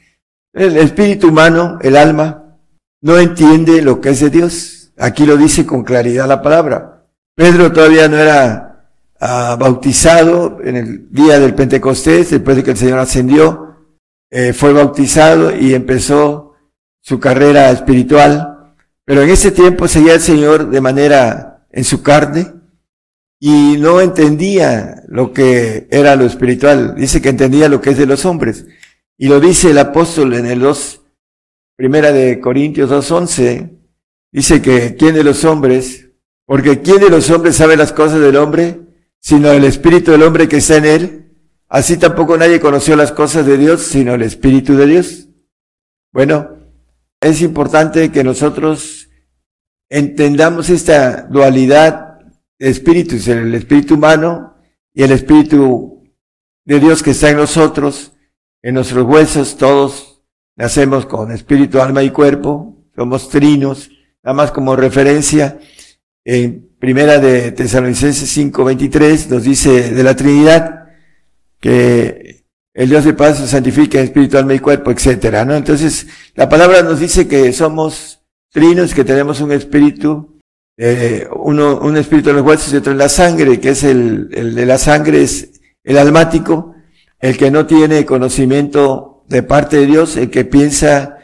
El 0.52 0.76
espíritu 0.76 1.28
humano, 1.28 1.78
el 1.80 1.96
alma, 1.96 2.56
no 3.02 3.18
entiende 3.18 3.82
lo 3.82 4.00
que 4.00 4.10
es 4.10 4.20
de 4.20 4.30
Dios. 4.30 4.92
Aquí 4.98 5.24
lo 5.24 5.36
dice 5.36 5.64
con 5.64 5.84
claridad 5.84 6.26
la 6.26 6.42
palabra. 6.42 7.06
Pedro 7.34 7.72
todavía 7.72 8.08
no 8.08 8.18
era 8.18 8.90
ah, 9.20 9.56
bautizado 9.58 10.58
en 10.62 10.76
el 10.76 11.10
día 11.10 11.38
del 11.38 11.54
Pentecostés, 11.54 12.30
después 12.30 12.56
de 12.56 12.64
que 12.64 12.72
el 12.72 12.76
Señor 12.76 12.98
ascendió, 12.98 13.76
eh, 14.30 14.52
fue 14.52 14.72
bautizado 14.72 15.54
y 15.56 15.74
empezó 15.74 16.54
su 17.00 17.18
carrera 17.20 17.70
espiritual. 17.70 18.74
Pero 19.04 19.22
en 19.22 19.30
ese 19.30 19.52
tiempo 19.52 19.88
seguía 19.88 20.14
el 20.14 20.20
Señor 20.20 20.68
de 20.68 20.80
manera 20.80 21.64
en 21.70 21.84
su 21.84 22.02
carne 22.02 22.52
y 23.40 23.76
no 23.78 24.00
entendía 24.00 25.02
lo 25.08 25.32
que 25.32 25.88
era 25.90 26.16
lo 26.16 26.26
espiritual. 26.26 26.94
Dice 26.96 27.22
que 27.22 27.30
entendía 27.30 27.68
lo 27.68 27.80
que 27.80 27.90
es 27.90 27.98
de 27.98 28.06
los 28.06 28.24
hombres. 28.26 28.66
Y 29.22 29.28
lo 29.28 29.38
dice 29.38 29.72
el 29.72 29.76
apóstol 29.76 30.32
en 30.32 30.46
el 30.46 30.60
2, 30.60 31.02
primera 31.76 32.10
de 32.10 32.40
Corintios 32.40 32.90
2.11. 32.90 33.70
Dice 34.32 34.62
que 34.62 34.96
¿quién 34.96 35.14
de 35.14 35.22
los 35.22 35.44
hombres? 35.44 36.08
Porque 36.46 36.80
¿quién 36.80 37.00
de 37.00 37.10
los 37.10 37.28
hombres 37.28 37.56
sabe 37.56 37.76
las 37.76 37.92
cosas 37.92 38.20
del 38.20 38.36
hombre? 38.36 38.80
Sino 39.18 39.50
el 39.50 39.64
espíritu 39.64 40.10
del 40.10 40.22
hombre 40.22 40.48
que 40.48 40.56
está 40.56 40.78
en 40.78 40.86
él. 40.86 41.34
Así 41.68 41.98
tampoco 41.98 42.38
nadie 42.38 42.60
conoció 42.60 42.96
las 42.96 43.12
cosas 43.12 43.44
de 43.44 43.58
Dios, 43.58 43.82
sino 43.82 44.14
el 44.14 44.22
espíritu 44.22 44.74
de 44.74 44.86
Dios. 44.86 45.28
Bueno, 46.14 46.56
es 47.20 47.42
importante 47.42 48.10
que 48.10 48.24
nosotros 48.24 49.10
entendamos 49.90 50.70
esta 50.70 51.24
dualidad 51.24 52.20
espíritus, 52.58 53.28
el 53.28 53.54
espíritu 53.54 53.96
humano 53.96 54.56
y 54.94 55.02
el 55.02 55.12
espíritu 55.12 56.10
de 56.64 56.80
Dios 56.80 57.02
que 57.02 57.10
está 57.10 57.28
en 57.28 57.36
nosotros, 57.36 58.14
en 58.62 58.74
nuestros 58.74 59.06
huesos, 59.06 59.56
todos 59.56 60.22
nacemos 60.56 61.06
con 61.06 61.32
espíritu, 61.32 61.80
alma 61.80 62.02
y 62.02 62.10
cuerpo, 62.10 62.76
somos 62.94 63.28
trinos, 63.28 63.90
nada 64.22 64.34
más 64.34 64.50
como 64.50 64.76
referencia, 64.76 65.58
en 66.24 66.68
primera 66.78 67.18
de 67.18 67.52
Tesalonicenses 67.52 68.28
5:23 68.36 69.28
nos 69.28 69.44
dice 69.44 69.94
de 69.94 70.02
la 70.02 70.14
Trinidad 70.14 70.88
que 71.60 72.44
el 72.74 72.88
Dios 72.88 73.04
de 73.04 73.14
paz 73.14 73.38
se 73.38 73.48
santifica 73.48 73.98
en 73.98 74.04
espíritu, 74.04 74.38
alma 74.38 74.54
y 74.54 74.58
cuerpo, 74.58 74.90
etcétera, 74.90 75.44
¿no? 75.44 75.54
Entonces, 75.54 76.06
la 76.34 76.48
palabra 76.48 76.82
nos 76.82 77.00
dice 77.00 77.26
que 77.26 77.52
somos 77.52 78.22
trinos, 78.50 78.94
que 78.94 79.04
tenemos 79.04 79.40
un 79.40 79.52
espíritu, 79.52 80.38
eh, 80.76 81.26
uno, 81.36 81.78
un 81.80 81.96
espíritu 81.96 82.30
en 82.30 82.36
los 82.36 82.46
huesos 82.46 82.72
y 82.72 82.76
otro 82.76 82.92
en 82.92 82.98
la 82.98 83.08
sangre, 83.08 83.60
que 83.60 83.70
es 83.70 83.82
el, 83.82 84.28
el 84.32 84.54
de 84.54 84.66
la 84.66 84.78
sangre 84.78 85.22
es 85.22 85.60
el 85.84 85.98
almático, 85.98 86.74
el 87.20 87.36
que 87.36 87.50
no 87.50 87.66
tiene 87.66 88.06
conocimiento 88.06 89.24
de 89.28 89.42
parte 89.42 89.76
de 89.78 89.86
Dios, 89.86 90.16
el 90.16 90.30
que 90.30 90.44
piensa 90.44 91.18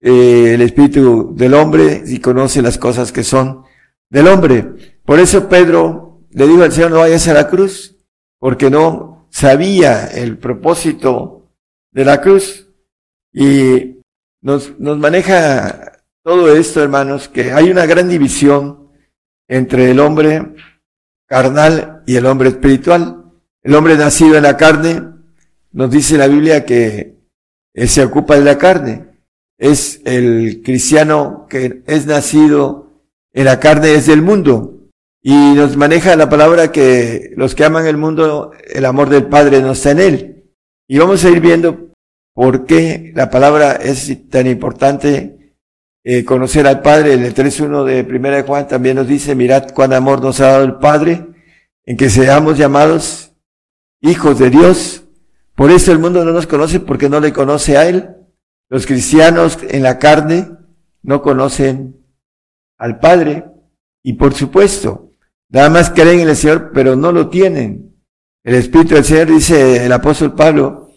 eh, 0.00 0.52
el 0.54 0.62
espíritu 0.62 1.34
del 1.36 1.54
hombre 1.54 2.02
y 2.06 2.20
conoce 2.20 2.62
las 2.62 2.78
cosas 2.78 3.12
que 3.12 3.24
son 3.24 3.64
del 4.08 4.28
hombre. 4.28 4.98
Por 5.04 5.18
eso 5.18 5.48
Pedro 5.48 6.22
le 6.30 6.46
dijo 6.46 6.62
al 6.62 6.72
Señor, 6.72 6.92
no 6.92 7.00
vayas 7.00 7.28
a 7.28 7.34
la 7.34 7.48
cruz, 7.48 7.96
porque 8.38 8.70
no 8.70 9.28
sabía 9.30 10.06
el 10.06 10.38
propósito 10.38 11.52
de 11.92 12.04
la 12.04 12.20
cruz. 12.20 12.68
Y 13.32 14.00
nos, 14.40 14.78
nos 14.78 14.98
maneja 14.98 16.02
todo 16.22 16.54
esto, 16.54 16.82
hermanos, 16.82 17.28
que 17.28 17.52
hay 17.52 17.70
una 17.70 17.86
gran 17.86 18.08
división 18.08 18.90
entre 19.48 19.90
el 19.90 20.00
hombre 20.00 20.54
carnal 21.26 22.02
y 22.06 22.16
el 22.16 22.26
hombre 22.26 22.50
espiritual. 22.50 23.16
El 23.62 23.74
hombre 23.74 23.96
nacido 23.96 24.36
en 24.36 24.44
la 24.44 24.56
carne, 24.56 25.02
nos 25.72 25.90
dice 25.90 26.18
la 26.18 26.26
Biblia 26.26 26.64
que 26.64 27.16
se 27.74 28.02
ocupa 28.04 28.36
de 28.36 28.44
la 28.44 28.58
carne. 28.58 29.06
Es 29.58 30.00
el 30.04 30.62
cristiano 30.64 31.46
que 31.48 31.82
es 31.86 32.06
nacido 32.06 32.90
en 33.32 33.44
la 33.44 33.60
carne, 33.60 33.94
es 33.94 34.06
del 34.06 34.22
mundo. 34.22 34.80
Y 35.22 35.34
nos 35.54 35.76
maneja 35.76 36.16
la 36.16 36.30
palabra 36.30 36.72
que 36.72 37.32
los 37.36 37.54
que 37.54 37.64
aman 37.64 37.86
el 37.86 37.98
mundo, 37.98 38.52
el 38.68 38.84
amor 38.86 39.10
del 39.10 39.26
Padre 39.26 39.60
no 39.60 39.72
está 39.72 39.90
en 39.90 40.00
él. 40.00 40.44
Y 40.88 40.98
vamos 40.98 41.24
a 41.24 41.28
ir 41.28 41.40
viendo 41.40 41.90
por 42.34 42.64
qué 42.64 43.12
la 43.14 43.28
palabra 43.28 43.72
es 43.72 44.28
tan 44.30 44.46
importante 44.46 45.56
eh, 46.02 46.24
conocer 46.24 46.66
al 46.66 46.80
Padre. 46.80 47.12
En 47.12 47.24
el 47.24 47.34
3.1 47.34 47.84
de 47.84 48.04
Primera 48.04 48.36
de 48.36 48.42
Juan 48.44 48.66
también 48.66 48.96
nos 48.96 49.06
dice, 49.06 49.34
mirad 49.34 49.70
cuán 49.74 49.92
amor 49.92 50.22
nos 50.22 50.40
ha 50.40 50.52
dado 50.52 50.64
el 50.64 50.76
Padre, 50.76 51.26
en 51.84 51.96
que 51.96 52.08
seamos 52.08 52.56
llamados 52.56 53.32
hijos 54.00 54.38
de 54.38 54.48
Dios. 54.48 55.04
Por 55.60 55.70
eso 55.70 55.92
el 55.92 55.98
mundo 55.98 56.24
no 56.24 56.32
nos 56.32 56.46
conoce 56.46 56.80
porque 56.80 57.10
no 57.10 57.20
le 57.20 57.34
conoce 57.34 57.76
a 57.76 57.86
Él. 57.86 58.16
Los 58.70 58.86
cristianos 58.86 59.58
en 59.68 59.82
la 59.82 59.98
carne 59.98 60.48
no 61.02 61.20
conocen 61.20 62.02
al 62.78 62.98
Padre. 62.98 63.44
Y 64.02 64.14
por 64.14 64.32
supuesto, 64.32 65.12
nada 65.50 65.68
más 65.68 65.90
creen 65.90 66.20
en 66.20 66.30
el 66.30 66.36
Señor, 66.36 66.70
pero 66.72 66.96
no 66.96 67.12
lo 67.12 67.28
tienen. 67.28 67.94
El 68.42 68.54
Espíritu 68.54 68.94
del 68.94 69.04
Señor, 69.04 69.26
dice 69.26 69.84
el 69.84 69.92
apóstol 69.92 70.34
Pablo, 70.34 70.92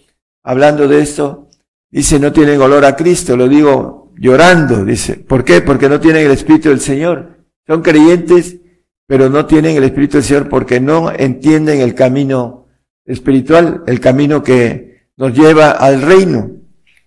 hablando 0.45 0.87
de 0.87 1.01
esto, 1.01 1.49
dice, 1.91 2.17
no 2.17 2.31
tienen 2.31 2.61
olor 2.61 2.85
a 2.85 2.95
Cristo. 2.95 3.35
Lo 3.35 3.49
digo 3.49 4.13
llorando, 4.15 4.85
dice. 4.85 5.15
¿Por 5.15 5.43
qué? 5.43 5.59
Porque 5.59 5.89
no 5.89 5.99
tienen 5.99 6.25
el 6.25 6.31
Espíritu 6.31 6.69
del 6.69 6.79
Señor. 6.79 7.43
Son 7.67 7.81
creyentes, 7.81 8.61
pero 9.07 9.29
no 9.29 9.45
tienen 9.45 9.75
el 9.75 9.83
Espíritu 9.83 10.15
del 10.15 10.23
Señor 10.23 10.47
porque 10.47 10.79
no 10.79 11.11
entienden 11.11 11.81
el 11.81 11.93
camino 11.95 12.62
espiritual, 13.05 13.83
el 13.87 13.99
camino 13.99 14.43
que 14.43 15.07
nos 15.17 15.33
lleva 15.33 15.71
al 15.71 16.01
reino, 16.01 16.51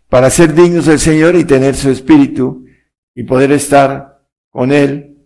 para 0.09 0.31
ser 0.31 0.55
dignos 0.55 0.87
del 0.87 0.99
Señor 0.99 1.37
y 1.37 1.45
tener 1.45 1.75
su 1.75 1.91
Espíritu 1.91 2.65
y 3.15 3.25
poder 3.25 3.53
estar 3.53 4.23
con 4.51 4.73
Él 4.73 5.17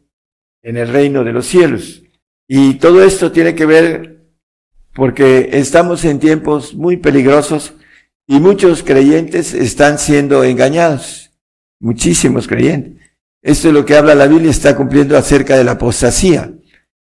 en 0.63 0.77
el 0.77 0.89
reino 0.89 1.25
de 1.25 1.33
los 1.33 1.47
cielos. 1.47 2.03
Y 2.49 2.75
todo 2.75 3.05
esto 3.05 3.31
tiene 3.31 3.55
que 3.55 3.67
ver 3.67 4.25
porque 4.95 5.51
estamos 5.53 6.05
en 6.05 6.19
tiempos 6.19 6.75
muy 6.75 6.97
peligrosos 6.97 7.75
y 8.27 8.41
muchos 8.41 8.83
creyentes 8.83 9.55
están 9.55 9.99
siendo 9.99 10.45
engañados 10.45 11.31
muchísimos 11.81 12.47
creyentes. 12.47 13.01
Esto 13.43 13.69
es 13.69 13.75
lo 13.75 13.85
que 13.85 13.97
habla 13.97 14.15
la 14.15 14.27
Biblia, 14.27 14.51
está 14.51 14.77
cumpliendo 14.77 15.17
acerca 15.17 15.57
de 15.57 15.65
la 15.65 15.73
apostasía, 15.73 16.53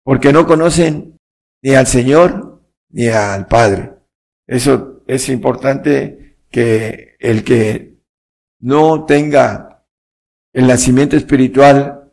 porque 0.02 0.32
no 0.32 0.46
conocen 0.46 1.18
ni 1.62 1.74
al 1.74 1.86
Señor 1.86 2.43
ni 2.94 3.08
al 3.08 3.46
Padre. 3.46 3.92
Eso 4.46 5.02
es 5.06 5.28
importante 5.28 6.38
que 6.50 7.16
el 7.18 7.44
que 7.44 7.98
no 8.60 9.04
tenga 9.04 9.84
el 10.54 10.68
nacimiento 10.68 11.16
espiritual, 11.16 12.12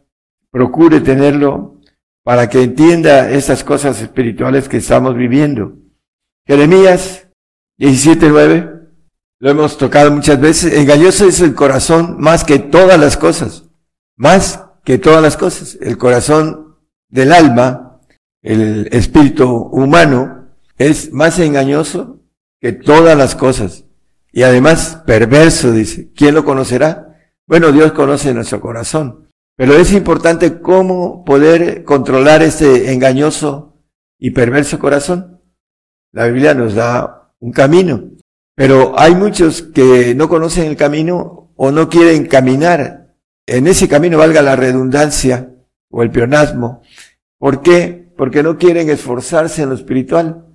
procure 0.51 0.99
tenerlo 0.99 1.79
para 2.23 2.49
que 2.49 2.63
entienda 2.63 3.29
estas 3.29 3.63
cosas 3.63 4.01
espirituales 4.01 4.67
que 4.67 4.77
estamos 4.77 5.15
viviendo. 5.15 5.77
Jeremías 6.45 7.27
17.9 7.79 8.89
lo 9.39 9.49
hemos 9.49 9.77
tocado 9.77 10.11
muchas 10.11 10.39
veces, 10.39 10.73
engañoso 10.73 11.25
es 11.25 11.39
el 11.39 11.55
corazón 11.55 12.17
más 12.19 12.43
que 12.43 12.59
todas 12.59 12.99
las 12.99 13.15
cosas, 13.15 13.65
más 14.17 14.65
que 14.83 14.97
todas 14.97 15.21
las 15.21 15.37
cosas. 15.37 15.77
El 15.81 15.97
corazón 15.97 16.77
del 17.09 17.31
alma, 17.31 17.99
el 18.41 18.87
espíritu 18.91 19.47
humano, 19.47 20.40
es 20.77 21.11
más 21.11 21.39
engañoso 21.39 22.21
que 22.59 22.71
todas 22.71 23.17
las 23.17 23.35
cosas. 23.35 23.85
Y 24.31 24.43
además 24.43 25.03
perverso, 25.05 25.71
dice. 25.71 26.11
¿Quién 26.15 26.35
lo 26.35 26.45
conocerá? 26.45 27.17
Bueno, 27.47 27.71
Dios 27.71 27.91
conoce 27.91 28.33
nuestro 28.33 28.61
corazón. 28.61 29.29
Pero 29.57 29.73
es 29.73 29.91
importante 29.93 30.61
cómo 30.61 31.23
poder 31.25 31.83
controlar 31.83 32.41
este 32.41 32.93
engañoso 32.93 33.77
y 34.17 34.31
perverso 34.31 34.79
corazón. 34.79 35.41
La 36.13 36.27
Biblia 36.27 36.53
nos 36.53 36.75
da 36.75 37.33
un 37.39 37.51
camino. 37.51 38.11
Pero 38.55 38.97
hay 38.97 39.15
muchos 39.15 39.61
que 39.61 40.15
no 40.15 40.29
conocen 40.29 40.65
el 40.65 40.77
camino 40.77 41.51
o 41.55 41.71
no 41.71 41.89
quieren 41.89 42.25
caminar 42.27 43.15
en 43.45 43.67
ese 43.67 43.87
camino, 43.87 44.17
valga 44.17 44.41
la 44.41 44.55
redundancia 44.55 45.53
o 45.89 46.03
el 46.03 46.11
peonasmo. 46.11 46.81
¿Por 47.37 47.61
qué? 47.61 48.11
Porque 48.17 48.43
no 48.43 48.57
quieren 48.57 48.89
esforzarse 48.89 49.63
en 49.63 49.69
lo 49.69 49.75
espiritual. 49.75 50.45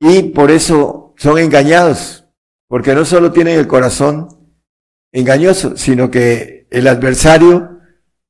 Y 0.00 0.24
por 0.24 0.50
eso 0.50 1.14
son 1.16 1.38
engañados, 1.38 2.26
porque 2.68 2.94
no 2.94 3.04
solo 3.04 3.32
tienen 3.32 3.58
el 3.58 3.66
corazón 3.66 4.28
engañoso, 5.12 5.76
sino 5.76 6.10
que 6.10 6.66
el 6.70 6.86
adversario 6.88 7.80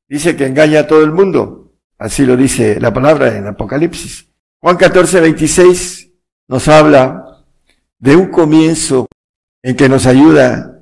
dice 0.08 0.36
que 0.36 0.46
engaña 0.46 0.80
a 0.80 0.86
todo 0.86 1.02
el 1.02 1.12
mundo. 1.12 1.74
Así 1.98 2.24
lo 2.24 2.36
dice 2.36 2.78
la 2.80 2.92
palabra 2.92 3.36
en 3.36 3.46
Apocalipsis. 3.46 4.28
Juan 4.60 4.76
14, 4.76 5.20
26 5.20 6.12
nos 6.48 6.68
habla 6.68 7.44
de 7.98 8.14
un 8.14 8.28
comienzo 8.28 9.06
en 9.62 9.76
que 9.76 9.88
nos 9.88 10.06
ayuda 10.06 10.80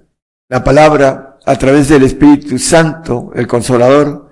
la 0.49 0.63
palabra 0.63 1.39
a 1.47 1.57
través 1.57 1.89
del 1.89 2.03
Espíritu 2.03 2.59
Santo, 2.59 3.31
el 3.35 3.47
Consolador, 3.47 4.25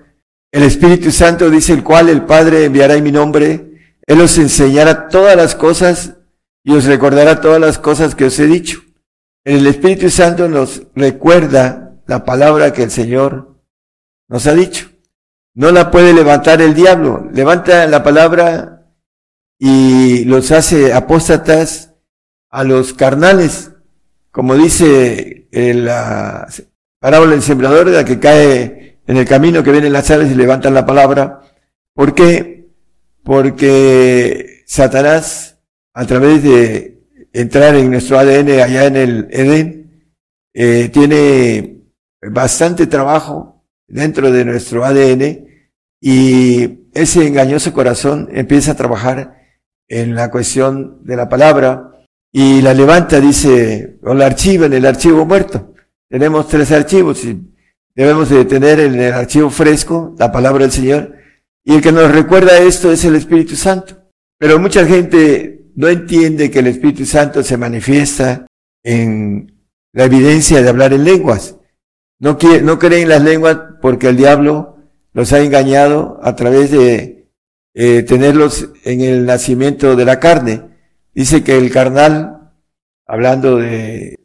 El 0.51 0.63
Espíritu 0.63 1.11
Santo 1.11 1.49
dice 1.49 1.73
el 1.73 1.83
cual 1.83 2.09
el 2.09 2.25
Padre 2.25 2.65
enviará 2.65 2.93
en 2.93 3.03
mi 3.03 3.11
nombre. 3.11 3.97
Él 4.05 4.21
os 4.21 4.37
enseñará 4.37 5.07
todas 5.07 5.35
las 5.35 5.55
cosas 5.55 6.17
y 6.63 6.73
os 6.73 6.85
recordará 6.85 7.41
todas 7.41 7.59
las 7.59 7.77
cosas 7.77 8.15
que 8.15 8.25
os 8.25 8.39
he 8.39 8.47
dicho. 8.47 8.81
El 9.43 9.67
Espíritu 9.67 10.09
Santo 10.09 10.47
nos 10.47 10.83
recuerda 10.95 11.99
la 12.07 12.23
palabra 12.23 12.71
que 12.71 12.83
el 12.83 12.91
Señor 12.91 13.59
nos 14.29 14.47
ha 14.47 14.53
dicho. 14.53 14.89
No 15.53 15.71
la 15.71 15.91
puede 15.91 16.13
levantar 16.13 16.61
el 16.61 16.73
diablo. 16.73 17.29
Levanta 17.33 17.85
la 17.87 18.01
palabra 18.03 18.87
y 19.59 20.25
los 20.25 20.51
hace 20.51 20.93
apóstatas 20.93 21.93
a 22.49 22.63
los 22.63 22.93
carnales. 22.93 23.71
Como 24.31 24.55
dice 24.55 25.47
la 25.51 26.47
parábola 26.99 27.31
del 27.31 27.43
sembrador, 27.43 27.87
la 27.87 28.05
que 28.05 28.19
cae 28.19 29.01
en 29.05 29.17
el 29.17 29.27
camino 29.27 29.63
que 29.63 29.71
vienen 29.71 29.93
las 29.93 30.09
aves 30.09 30.31
y 30.31 30.35
levantan 30.35 30.73
la 30.73 30.85
palabra. 30.85 31.41
¿Por 31.93 32.15
qué? 32.15 32.69
Porque 33.23 34.63
Satanás, 34.65 35.52
a 35.93 36.05
través 36.05 36.43
de 36.43 37.03
entrar 37.33 37.75
en 37.75 37.91
nuestro 37.91 38.17
ADN 38.17 38.61
allá 38.61 38.85
en 38.85 38.95
el 38.95 39.27
Edén, 39.31 40.11
eh, 40.53 40.89
tiene 40.89 41.81
bastante 42.21 42.87
trabajo 42.87 43.63
dentro 43.87 44.31
de 44.31 44.45
nuestro 44.45 44.85
ADN 44.85 45.47
y 46.01 46.89
ese 46.93 47.27
engañoso 47.27 47.73
corazón 47.73 48.29
empieza 48.31 48.71
a 48.71 48.75
trabajar 48.75 49.37
en 49.87 50.15
la 50.15 50.31
cuestión 50.31 51.03
de 51.03 51.15
la 51.15 51.29
palabra 51.29 51.91
y 52.31 52.61
la 52.61 52.73
levanta, 52.73 53.19
dice, 53.19 53.99
o 54.03 54.13
la 54.13 54.25
archiva 54.25 54.65
en 54.65 54.73
el 54.73 54.85
archivo 54.85 55.25
muerto. 55.25 55.73
Tenemos 56.09 56.47
tres 56.47 56.71
archivos 56.71 57.23
y 57.25 57.39
debemos 57.95 58.29
de 58.29 58.45
tener 58.45 58.79
en 58.79 58.99
el 58.99 59.13
archivo 59.13 59.49
fresco 59.49 60.15
la 60.17 60.31
palabra 60.31 60.63
del 60.63 60.71
Señor 60.71 61.15
y 61.63 61.75
el 61.75 61.81
que 61.81 61.91
nos 61.91 62.11
recuerda 62.11 62.57
esto 62.57 62.91
es 62.91 63.05
el 63.05 63.15
Espíritu 63.15 63.55
Santo. 63.55 63.97
Pero 64.39 64.59
mucha 64.59 64.85
gente 64.85 65.62
no 65.75 65.87
entiende 65.87 66.51
que 66.51 66.59
el 66.59 66.67
Espíritu 66.67 67.05
Santo 67.05 67.43
se 67.43 67.57
manifiesta 67.57 68.45
en 68.83 69.53
la 69.91 70.05
evidencia 70.05 70.61
de 70.61 70.69
hablar 70.69 70.93
en 70.93 71.03
lenguas. 71.03 71.57
No, 72.19 72.37
quiere, 72.37 72.61
no 72.61 72.79
creen 72.79 73.03
en 73.03 73.09
las 73.09 73.23
lenguas 73.23 73.57
porque 73.81 74.09
el 74.09 74.17
diablo 74.17 74.77
los 75.13 75.33
ha 75.33 75.39
engañado 75.39 76.19
a 76.23 76.35
través 76.35 76.71
de 76.71 77.29
eh, 77.73 78.03
tenerlos 78.03 78.69
en 78.83 79.01
el 79.01 79.25
nacimiento 79.25 79.95
de 79.95 80.05
la 80.05 80.19
carne. 80.19 80.61
Dice 81.13 81.43
que 81.43 81.57
el 81.57 81.71
carnal, 81.71 82.51
hablando 83.05 83.57
de 83.57 84.19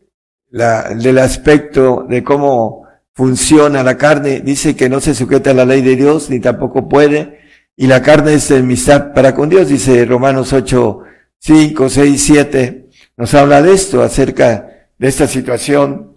la, 0.50 0.95
del 0.95 1.19
aspecto 1.19 2.07
de 2.09 2.25
cómo 2.25 2.85
funciona 3.12 3.83
la 3.83 3.97
carne, 3.97 4.40
dice 4.40 4.76
que 4.76 4.88
no 4.88 5.00
se 5.00 5.14
sujeta 5.14 5.50
a 5.50 5.55
la 5.55 5.64
ley 5.64 5.83
de 5.83 5.97
Dios, 5.97 6.31
ni 6.31 6.40
tampoco 6.40 6.88
puede, 6.88 7.40
y 7.76 7.87
la 7.87 8.02
carne 8.02 8.35
es 8.35 8.50
enemistad 8.50 9.12
para 9.12 9.35
con 9.35 9.49
Dios, 9.49 9.69
dice 9.69 10.05
Romanos 10.05 10.52
8, 10.52 11.02
5, 11.40 11.88
6, 11.88 12.23
7, 12.23 12.88
nos 13.16 13.35
habla 13.35 13.62
de 13.62 13.73
esto, 13.73 14.02
acerca 14.02 14.88
de 14.99 15.09
esta 15.09 15.26
situación 15.26 16.16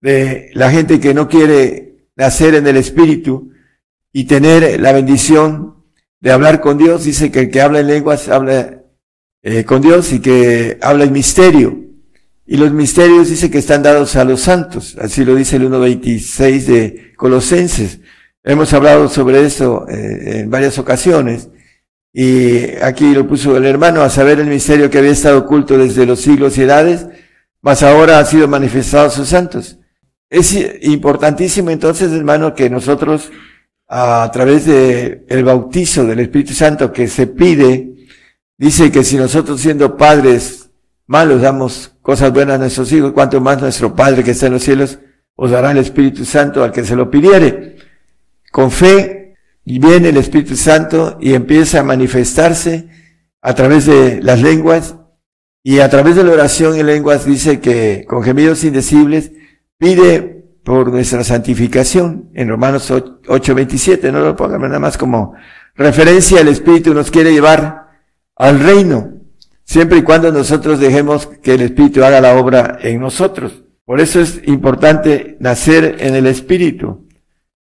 de 0.00 0.50
la 0.54 0.70
gente 0.70 1.00
que 1.00 1.14
no 1.14 1.28
quiere 1.28 2.06
nacer 2.16 2.54
en 2.54 2.66
el 2.66 2.76
Espíritu 2.76 3.52
y 4.12 4.24
tener 4.24 4.80
la 4.80 4.92
bendición 4.92 5.84
de 6.20 6.32
hablar 6.32 6.60
con 6.60 6.78
Dios. 6.78 7.04
Dice 7.04 7.30
que 7.30 7.40
el 7.40 7.50
que 7.50 7.60
habla 7.60 7.80
en 7.80 7.86
lenguas 7.86 8.28
habla 8.28 8.82
eh, 9.42 9.64
con 9.64 9.80
Dios 9.80 10.12
y 10.12 10.20
que 10.20 10.78
habla 10.80 11.04
en 11.04 11.12
misterio. 11.12 11.84
Y 12.46 12.56
los 12.56 12.72
misterios 12.72 13.28
dice 13.28 13.50
que 13.50 13.58
están 13.58 13.82
dados 13.82 14.16
a 14.16 14.24
los 14.24 14.40
santos. 14.40 14.96
Así 15.00 15.24
lo 15.24 15.34
dice 15.34 15.56
el 15.56 15.70
1.26 15.70 16.64
de 16.64 17.12
Colosenses. 17.16 18.00
Hemos 18.42 18.72
hablado 18.72 19.08
sobre 19.08 19.44
eso 19.44 19.86
eh, 19.88 20.40
en 20.40 20.50
varias 20.50 20.78
ocasiones. 20.78 21.48
Y 22.12 22.76
aquí 22.82 23.12
lo 23.14 23.26
puso 23.26 23.56
el 23.56 23.66
hermano 23.66 24.02
a 24.02 24.10
saber 24.10 24.40
el 24.40 24.46
misterio 24.46 24.90
que 24.90 24.98
había 24.98 25.10
estado 25.10 25.38
oculto 25.38 25.76
desde 25.76 26.06
los 26.06 26.20
siglos 26.20 26.56
y 26.58 26.62
edades, 26.62 27.06
mas 27.60 27.82
ahora 27.82 28.18
ha 28.18 28.24
sido 28.24 28.48
manifestado 28.48 29.06
a 29.06 29.10
sus 29.10 29.28
santos. 29.28 29.78
Es 30.30 30.56
importantísimo 30.82 31.70
entonces, 31.70 32.12
hermano, 32.12 32.54
que 32.54 32.68
nosotros, 32.70 33.30
a 33.88 34.28
través 34.32 34.66
de 34.66 35.24
el 35.28 35.44
bautizo 35.44 36.04
del 36.04 36.20
Espíritu 36.20 36.54
Santo 36.54 36.92
que 36.92 37.08
se 37.08 37.26
pide, 37.26 37.94
dice 38.56 38.90
que 38.90 39.04
si 39.04 39.16
nosotros 39.16 39.60
siendo 39.60 39.96
padres 39.96 40.70
malos 41.06 41.40
damos 41.40 41.94
cosas 42.02 42.32
buenas 42.32 42.56
a 42.56 42.58
nuestros 42.58 42.92
hijos, 42.92 43.12
cuanto 43.12 43.40
más 43.40 43.60
nuestro 43.60 43.96
Padre 43.96 44.22
que 44.22 44.32
está 44.32 44.46
en 44.46 44.52
los 44.52 44.62
cielos 44.62 44.98
os 45.34 45.50
dará 45.50 45.70
el 45.70 45.78
Espíritu 45.78 46.24
Santo 46.24 46.62
al 46.62 46.72
que 46.72 46.84
se 46.84 46.96
lo 46.96 47.10
pidiere. 47.10 47.76
Con 48.50 48.70
fe 48.70 49.17
y 49.68 49.78
viene 49.78 50.08
el 50.08 50.16
Espíritu 50.16 50.56
Santo 50.56 51.18
y 51.20 51.34
empieza 51.34 51.80
a 51.80 51.84
manifestarse 51.84 52.88
a 53.42 53.54
través 53.54 53.84
de 53.84 54.18
las 54.22 54.40
lenguas. 54.40 54.96
Y 55.62 55.80
a 55.80 55.90
través 55.90 56.16
de 56.16 56.24
la 56.24 56.32
oración 56.32 56.78
en 56.78 56.86
lenguas 56.86 57.26
dice 57.26 57.60
que 57.60 58.06
con 58.08 58.22
gemidos 58.22 58.64
indecibles 58.64 59.32
pide 59.76 60.46
por 60.64 60.90
nuestra 60.90 61.22
santificación 61.22 62.30
en 62.32 62.48
Romanos 62.48 62.90
8:27, 62.90 64.10
no 64.10 64.20
lo 64.20 64.34
pongan 64.36 64.62
nada 64.62 64.78
más 64.78 64.96
como 64.96 65.34
referencia, 65.74 66.40
el 66.40 66.48
Espíritu 66.48 66.94
nos 66.94 67.10
quiere 67.10 67.32
llevar 67.32 67.90
al 68.36 68.60
reino, 68.60 69.18
siempre 69.64 69.98
y 69.98 70.02
cuando 70.02 70.32
nosotros 70.32 70.80
dejemos 70.80 71.26
que 71.42 71.54
el 71.54 71.60
Espíritu 71.60 72.04
haga 72.04 72.22
la 72.22 72.38
obra 72.38 72.78
en 72.80 73.00
nosotros. 73.00 73.64
Por 73.84 74.00
eso 74.00 74.20
es 74.20 74.40
importante 74.46 75.36
nacer 75.40 75.96
en 76.00 76.14
el 76.14 76.26
Espíritu 76.26 77.07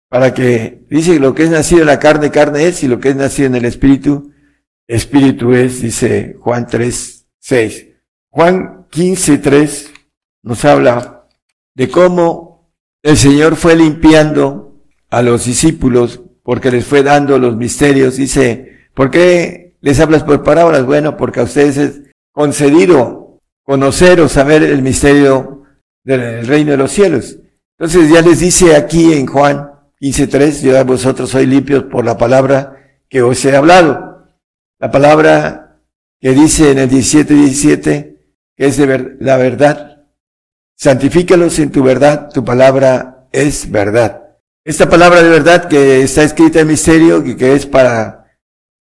para 0.10 0.34
que 0.34 0.86
dice 0.89 1.20
lo 1.20 1.34
que 1.34 1.43
es 1.43 1.50
nacido 1.50 1.82
en 1.82 1.88
la 1.88 2.00
carne, 2.00 2.32
carne 2.32 2.67
es, 2.67 2.84
y 2.84 2.88
lo 2.88 3.00
que 3.00 3.10
es 3.10 3.15
nacido 3.15 3.48
en 3.48 3.56
el 3.56 3.65
espíritu, 3.65 4.32
espíritu 4.88 5.54
es, 5.54 5.82
dice 5.82 6.36
Juan 6.39 6.67
3, 6.67 7.28
6. 7.39 7.88
Juan 8.30 8.88
15, 8.89 9.38
3 9.39 9.93
nos 10.43 10.63
habla 10.65 11.28
de 11.76 11.89
cómo 11.89 12.72
el 13.04 13.17
Señor 13.17 13.56
fue 13.56 13.76
limpiando 13.76 14.82
a 15.10 15.22
los 15.22 15.46
discípulos 15.46 16.22
porque 16.43 16.72
les 16.72 16.86
fue 16.86 17.04
dando 17.04 17.38
los 17.38 17.58
misterios. 17.58 18.15
Dice, 18.15 18.89
¿por 18.93 19.12
qué 19.12 19.76
les 19.82 20.00
hablas 20.00 20.24
por 20.24 20.43
palabras? 20.43 20.86
Bueno, 20.86 21.17
porque 21.17 21.41
a 21.41 21.43
ustedes 21.43 21.78
es 21.78 22.02
concedido 22.32 23.41
conocer 23.63 24.22
o 24.22 24.30
saber 24.30 24.63
el 24.63 24.82
misterio 24.82 25.63
del 26.04 26.48
reino 26.48 26.72
de 26.72 26.78
los 26.78 26.91
cielos. 26.91 27.38
Entonces 27.78 28.10
ya 28.10 28.22
les 28.22 28.39
dice 28.39 28.76
aquí 28.76 29.13
en 29.13 29.28
Juan 29.28 29.72
15.3, 29.99 30.62
yo 30.62 30.77
a 30.77 30.83
vosotros 30.83 31.31
soy 31.31 31.45
limpios 31.45 31.86
por 31.86 32.05
la 32.05 32.17
palabra 32.17 32.99
que 33.10 33.21
os 33.21 33.43
he 33.45 33.55
hablado. 33.55 34.27
La 34.79 34.91
palabra 34.91 35.81
que 36.19 36.31
dice 36.31 36.71
en 36.71 36.79
el 36.79 36.89
17.17, 36.89 38.17
que 38.55 38.65
es 38.65 38.77
de 38.77 39.15
la 39.19 39.38
verdad. 39.38 40.05
Santifícalos 40.75 41.57
en 41.60 41.71
tu 41.71 41.83
verdad, 41.83 42.29
tu 42.31 42.45
palabra 42.45 43.27
es 43.31 43.69
verdad. 43.71 44.23
Esta 44.63 44.89
palabra 44.89 45.23
de 45.23 45.29
verdad 45.29 45.67
que 45.67 46.01
está 46.01 46.23
escrita 46.23 46.60
en 46.60 46.67
misterio, 46.67 47.23
que, 47.23 47.36
que 47.36 47.53
es 47.53 47.65
para, 47.65 48.27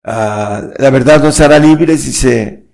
uh, 0.05 0.73
la 0.79 0.91
verdad 0.91 1.23
nos 1.23 1.41
hará 1.41 1.59
libres, 1.59 2.07
dice, 2.07 2.67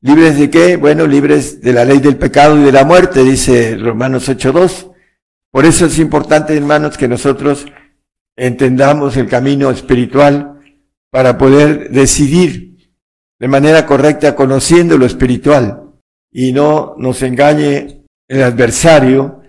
¿libres 0.00 0.38
de 0.38 0.50
qué? 0.50 0.76
Bueno, 0.76 1.06
libres 1.06 1.60
de 1.62 1.72
la 1.72 1.84
ley 1.84 2.00
del 2.00 2.16
pecado 2.16 2.58
y 2.58 2.64
de 2.64 2.72
la 2.72 2.84
muerte, 2.84 3.22
dice 3.22 3.76
Romanos 3.76 4.28
8.2. 4.28 4.92
Por 5.50 5.64
eso 5.64 5.86
es 5.86 5.98
importante, 5.98 6.56
hermanos, 6.56 6.98
que 6.98 7.08
nosotros 7.08 7.66
entendamos 8.36 9.16
el 9.16 9.28
camino 9.28 9.70
espiritual 9.70 10.60
para 11.10 11.38
poder 11.38 11.90
decidir 11.90 12.90
de 13.38 13.48
manera 13.48 13.86
correcta 13.86 14.34
conociendo 14.34 14.98
lo 14.98 15.06
espiritual 15.06 15.94
y 16.30 16.52
no 16.52 16.94
nos 16.98 17.22
engañe 17.22 18.04
el 18.28 18.42
adversario 18.42 19.40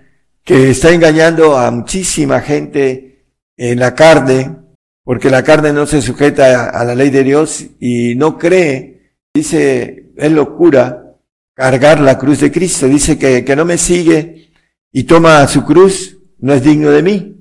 que 0.44 0.70
está 0.70 0.92
engañando 0.94 1.58
a 1.58 1.70
muchísima 1.72 2.40
gente 2.40 3.26
en 3.58 3.80
la 3.80 3.94
carne, 3.94 4.56
porque 5.04 5.30
la 5.30 5.44
carne 5.44 5.74
no 5.74 5.86
se 5.86 6.02
sujeta 6.02 6.70
a 6.70 6.86
la 6.86 6.96
ley 6.96 7.10
de 7.10 7.24
Dios 7.24 7.66
y 7.80 8.16
no 8.16 8.38
cree, 8.38 9.14
dice, 9.34 10.12
es 10.16 10.32
locura 10.32 11.16
cargar 11.54 12.00
la 12.00 12.18
cruz 12.18 12.40
de 12.40 12.52
Cristo, 12.52 12.88
dice 12.88 13.18
que, 13.18 13.44
que 13.44 13.56
no 13.56 13.66
me 13.66 13.78
sigue 13.78 14.52
y 14.92 15.04
toma 15.04 15.46
su 15.48 15.66
cruz, 15.66 16.18
no 16.40 16.54
es 16.54 16.64
digno 16.64 16.92
de 16.92 17.04
mí. 17.04 17.37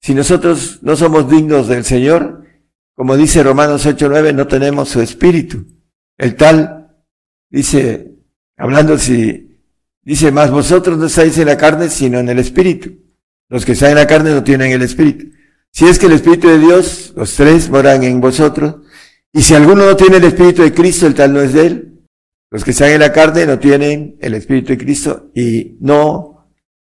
Si 0.00 0.14
nosotros 0.14 0.78
no 0.82 0.96
somos 0.96 1.28
dignos 1.30 1.68
del 1.68 1.84
Señor, 1.84 2.44
como 2.94 3.16
dice 3.16 3.42
Romanos 3.42 3.86
8:9, 3.86 4.32
no 4.34 4.46
tenemos 4.46 4.88
su 4.88 5.00
espíritu. 5.00 5.66
El 6.16 6.34
tal 6.34 6.96
dice, 7.50 8.12
hablando 8.56 8.98
si, 8.98 9.60
dice, 10.02 10.32
más 10.32 10.50
vosotros 10.50 10.98
no 10.98 11.06
estáis 11.06 11.38
en 11.38 11.46
la 11.46 11.56
carne, 11.56 11.90
sino 11.90 12.18
en 12.18 12.28
el 12.28 12.38
espíritu. 12.38 12.90
Los 13.48 13.64
que 13.64 13.72
están 13.72 13.90
en 13.90 13.96
la 13.96 14.06
carne 14.06 14.30
no 14.30 14.42
tienen 14.42 14.72
el 14.72 14.82
espíritu. 14.82 15.26
Si 15.70 15.86
es 15.86 15.98
que 15.98 16.06
el 16.06 16.12
espíritu 16.12 16.48
de 16.48 16.58
Dios, 16.58 17.12
los 17.16 17.34
tres 17.34 17.70
moran 17.70 18.02
en 18.02 18.20
vosotros, 18.20 18.76
y 19.32 19.42
si 19.42 19.54
alguno 19.54 19.86
no 19.86 19.96
tiene 19.96 20.16
el 20.16 20.24
espíritu 20.24 20.62
de 20.62 20.72
Cristo, 20.72 21.06
el 21.06 21.14
tal 21.14 21.32
no 21.32 21.40
es 21.40 21.52
de 21.52 21.66
él. 21.66 21.88
Los 22.50 22.64
que 22.64 22.70
están 22.70 22.90
en 22.90 23.00
la 23.00 23.12
carne 23.12 23.46
no 23.46 23.58
tienen 23.58 24.16
el 24.20 24.34
espíritu 24.34 24.68
de 24.68 24.78
Cristo 24.78 25.30
y 25.34 25.76
no 25.80 26.50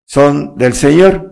son 0.06 0.56
del 0.56 0.72
Señor 0.72 1.31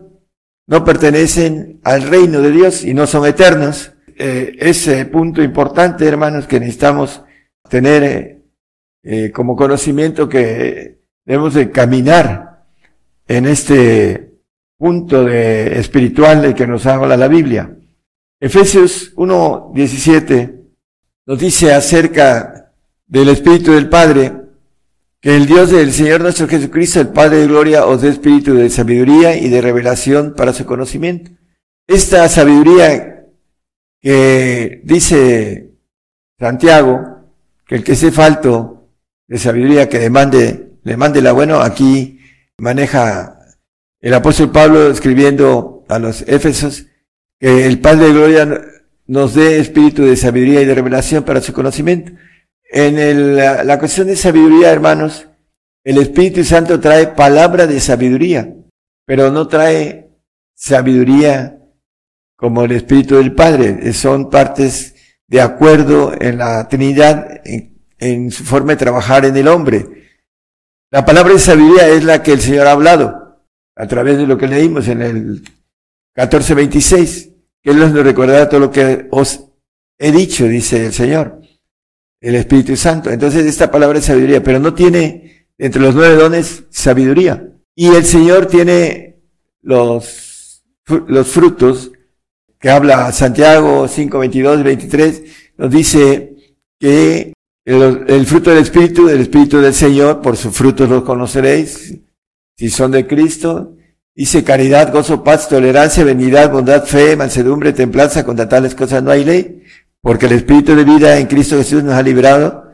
no 0.71 0.85
pertenecen 0.85 1.81
al 1.83 2.03
reino 2.03 2.41
de 2.41 2.53
Dios 2.53 2.85
y 2.85 2.95
no 2.95 3.07
son 3.07 3.27
eternos. 3.27 3.93
eh, 4.17 4.57
ese 4.61 5.07
punto 5.07 5.43
importante, 5.43 6.07
hermanos, 6.07 6.47
que 6.47 6.61
necesitamos 6.61 7.23
tener 7.69 8.05
eh, 8.05 8.43
eh, 9.03 9.31
como 9.33 9.57
conocimiento 9.57 10.29
que 10.29 11.01
debemos 11.25 11.55
de 11.55 11.71
caminar 11.71 12.67
en 13.27 13.47
este 13.47 14.35
punto 14.79 15.25
de 15.25 15.81
espiritual 15.81 16.43
de 16.43 16.55
que 16.55 16.67
nos 16.67 16.87
habla 16.87 17.17
la 17.17 17.29
Biblia. 17.29 17.77
Efesios 18.39 19.15
1.17 19.17 20.55
nos 21.27 21.39
dice 21.39 21.73
acerca 21.73 22.73
del 23.07 23.31
Espíritu 23.31 23.73
del 23.73 23.89
Padre, 23.89 24.40
que 25.21 25.37
el 25.37 25.47
Dios 25.47 25.71
del 25.71 25.93
Señor 25.93 26.23
nuestro 26.23 26.49
Jesucristo, 26.49 27.01
el 27.01 27.09
Padre 27.09 27.39
de 27.39 27.47
Gloria, 27.47 27.85
os 27.85 28.01
dé 28.01 28.09
espíritu 28.09 28.55
de 28.55 28.71
sabiduría 28.71 29.37
y 29.37 29.49
de 29.49 29.61
revelación 29.61 30.35
para 30.35 30.53
su 30.55 30.65
conocimiento. 30.65 31.31
Esta 31.87 32.29
sabiduría 32.29 33.27
que 34.01 34.81
dice 34.85 35.73
Santiago, 36.39 37.33
que 37.67 37.75
el 37.75 37.85
que 37.85 37.93
esté 37.93 38.11
falto 38.11 38.89
de 39.29 39.39
sabiduría 39.39 39.89
que 39.89 39.99
demande, 39.99 40.79
le 40.83 40.97
mande 40.97 41.21
la 41.21 41.33
bueno, 41.33 41.61
aquí 41.61 42.19
maneja 42.57 43.37
el 44.01 44.15
apóstol 44.15 44.51
Pablo 44.51 44.91
escribiendo 44.91 45.85
a 45.89 45.99
los 45.99 46.23
Éfesos, 46.23 46.87
que 47.39 47.67
el 47.67 47.79
Padre 47.81 48.07
de 48.07 48.13
Gloria 48.13 48.63
nos 49.07 49.35
dé 49.35 49.59
espíritu 49.59 50.05
de 50.05 50.17
sabiduría 50.17 50.63
y 50.63 50.65
de 50.65 50.75
revelación 50.75 51.25
para 51.25 51.43
su 51.43 51.53
conocimiento. 51.53 52.13
En 52.73 53.01
el, 53.01 53.37
la, 53.37 53.79
cuestión 53.81 54.07
de 54.07 54.15
sabiduría, 54.15 54.71
hermanos, 54.71 55.27
el 55.83 55.99
Espíritu 55.99 56.45
Santo 56.45 56.79
trae 56.79 57.09
palabra 57.09 57.67
de 57.67 57.81
sabiduría, 57.81 58.55
pero 59.05 59.33
no 59.33 59.49
trae 59.49 60.09
sabiduría 60.55 61.59
como 62.37 62.65
el 62.65 62.73
Espíritu 62.73 63.17
del 63.17 63.35
Padre. 63.35 63.93
Son 63.93 64.31
partes 64.31 64.95
de 65.27 65.41
acuerdo 65.41 66.13
en 66.21 66.39
la 66.39 66.69
Trinidad, 66.69 67.41
en, 67.45 67.83
en, 67.99 68.31
su 68.31 68.45
forma 68.45 68.73
de 68.73 68.79
trabajar 68.79 69.25
en 69.25 69.37
el 69.37 69.49
hombre. 69.49 69.89
La 70.93 71.05
palabra 71.05 71.33
de 71.33 71.41
sabiduría 71.41 71.89
es 71.89 72.05
la 72.05 72.23
que 72.23 72.33
el 72.33 72.41
Señor 72.41 72.69
ha 72.69 72.73
hablado 72.73 73.41
a 73.75 73.87
través 73.89 74.17
de 74.17 74.29
lo 74.29 74.39
que 74.39 74.47
leímos 74.47 74.87
en 74.87 75.03
el 75.03 75.25
1426, 76.15 77.31
que 77.63 77.71
Él 77.71 77.79
nos 77.81 77.93
recordará 77.93 78.49
todo 78.49 78.61
lo 78.61 78.71
que 78.71 79.09
os 79.11 79.45
he 79.99 80.13
dicho, 80.13 80.47
dice 80.47 80.87
el 80.87 80.93
Señor, 80.93 81.40
el 82.21 82.35
Espíritu 82.35 82.77
Santo. 82.77 83.11
Entonces 83.11 83.47
esta 83.47 83.71
palabra 83.71 83.99
es 83.99 84.05
sabiduría, 84.05 84.43
pero 84.43 84.59
no 84.59 84.75
tiene 84.75 85.47
entre 85.59 85.81
los 85.81 85.95
nueve 85.95 86.17
dones 86.17 86.65
sabiduría. 86.71 87.49
Y 87.75 87.89
el 87.89 88.05
Señor 88.05 88.47
tiene 88.47 89.21
los, 89.63 90.63
los 91.07 91.29
frutos 91.29 91.93
que 92.59 92.71
habla 92.71 93.11
Santiago 93.13 93.89
5, 93.89 94.19
22, 94.19 94.63
23, 94.63 95.23
nos 95.57 95.71
dice 95.71 96.37
que 96.79 97.33
el, 97.65 98.27
fruto 98.27 98.51
del 98.51 98.63
Espíritu, 98.63 99.07
del 99.07 99.21
Espíritu 99.21 99.59
del 99.61 99.75
Señor, 99.75 100.21
por 100.21 100.37
sus 100.37 100.55
frutos 100.55 100.89
los 100.89 101.05
conoceréis, 101.05 101.97
si 102.57 102.69
son 102.69 102.91
de 102.91 103.07
Cristo. 103.07 103.77
Dice 104.15 104.45
caridad, 104.45 104.93
gozo, 104.93 105.25
paz, 105.25 105.49
tolerancia, 105.49 106.05
benignidad, 106.05 106.53
bondad, 106.53 106.85
fe, 106.85 107.17
mansedumbre, 107.17 107.73
templanza, 107.73 108.25
contra 108.25 108.49
tales 108.49 108.75
cosas 108.75 109.03
no 109.03 109.11
hay 109.11 109.25
ley, 109.25 109.63
porque 110.03 110.27
el 110.27 110.33
Espíritu 110.33 110.75
de 110.75 110.85
vida 110.85 111.19
en 111.19 111.27
Cristo 111.27 111.57
Jesús 111.57 111.83
nos 111.83 111.95
ha 111.95 112.03
librado 112.03 112.65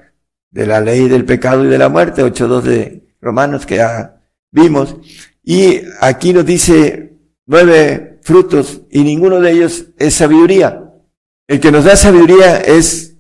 de 0.50 0.66
la 0.66 0.80
ley 0.80 1.08
del 1.08 1.24
pecado 1.24 1.64
y 1.64 1.68
de 1.68 1.78
la 1.78 1.88
muerte, 1.88 2.22
8.2 2.22 2.62
de 2.62 3.06
Romanos 3.20 3.66
que 3.66 3.76
ya 3.76 4.20
vimos. 4.50 4.96
Y 5.42 5.80
aquí 6.00 6.32
nos 6.32 6.46
dice 6.46 7.12
nueve 7.46 8.18
frutos 8.22 8.82
y 8.90 9.02
ninguno 9.04 9.40
de 9.40 9.52
ellos 9.52 9.86
es 9.98 10.14
sabiduría. 10.14 10.82
El 11.46 11.60
que 11.60 11.70
nos 11.70 11.84
da 11.84 11.96
sabiduría 11.96 12.58
es 12.58 13.16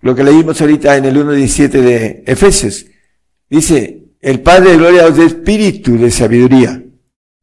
lo 0.00 0.14
que 0.14 0.24
leímos 0.24 0.60
ahorita 0.60 0.96
en 0.96 1.06
el 1.06 1.16
1.17 1.16 1.68
de 1.70 2.24
Efesios. 2.26 2.86
Dice, 3.48 4.04
el 4.20 4.40
Padre 4.40 4.72
de 4.72 4.76
Gloria 4.76 5.06
os 5.06 5.16
da 5.16 5.24
espíritu 5.24 5.96
de 5.96 6.10
sabiduría. 6.10 6.82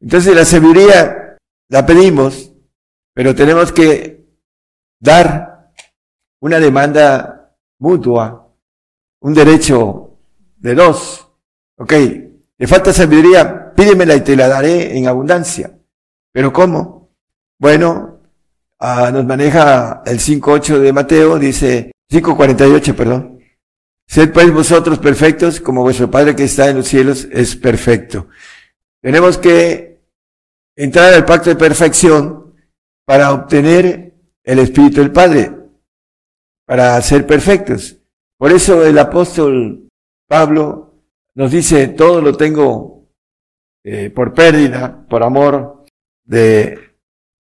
Entonces 0.00 0.34
la 0.34 0.44
sabiduría 0.44 1.36
la 1.68 1.86
pedimos, 1.86 2.52
pero 3.14 3.34
tenemos 3.34 3.72
que 3.72 4.26
dar 5.00 5.51
una 6.42 6.58
demanda 6.58 7.54
mutua, 7.78 8.48
un 9.20 9.34
derecho 9.34 10.18
de 10.56 10.74
dos. 10.74 11.28
Ok, 11.76 11.92
le 12.58 12.66
falta 12.66 12.92
sabiduría, 12.92 13.72
pídemela 13.74 14.16
y 14.16 14.22
te 14.22 14.36
la 14.36 14.48
daré 14.48 14.96
en 14.96 15.06
abundancia. 15.06 15.78
¿Pero 16.32 16.52
cómo? 16.52 17.10
Bueno, 17.58 18.20
uh, 18.80 19.12
nos 19.12 19.24
maneja 19.24 20.02
el 20.04 20.18
5.8 20.18 20.78
de 20.80 20.92
Mateo, 20.92 21.38
dice, 21.38 21.92
5.48, 22.10 22.94
perdón. 22.96 23.38
Sed 24.08 24.32
pues 24.32 24.52
vosotros 24.52 24.98
perfectos 24.98 25.60
como 25.60 25.82
vuestro 25.82 26.10
Padre 26.10 26.34
que 26.34 26.44
está 26.44 26.68
en 26.68 26.78
los 26.78 26.88
cielos 26.88 27.28
es 27.30 27.54
perfecto. 27.54 28.26
Tenemos 29.00 29.38
que 29.38 30.00
entrar 30.74 31.14
al 31.14 31.24
pacto 31.24 31.50
de 31.50 31.56
perfección 31.56 32.54
para 33.04 33.32
obtener 33.32 34.14
el 34.42 34.58
Espíritu 34.58 35.00
del 35.00 35.12
Padre, 35.12 35.61
para 36.66 37.00
ser 37.02 37.26
perfectos. 37.26 37.98
Por 38.38 38.52
eso 38.52 38.84
el 38.84 38.98
apóstol 38.98 39.88
Pablo 40.28 40.94
nos 41.34 41.50
dice, 41.50 41.88
todo 41.88 42.20
lo 42.20 42.36
tengo 42.36 43.08
eh, 43.84 44.10
por 44.10 44.32
pérdida, 44.34 45.06
por 45.08 45.22
amor 45.22 45.84
de, 46.24 46.78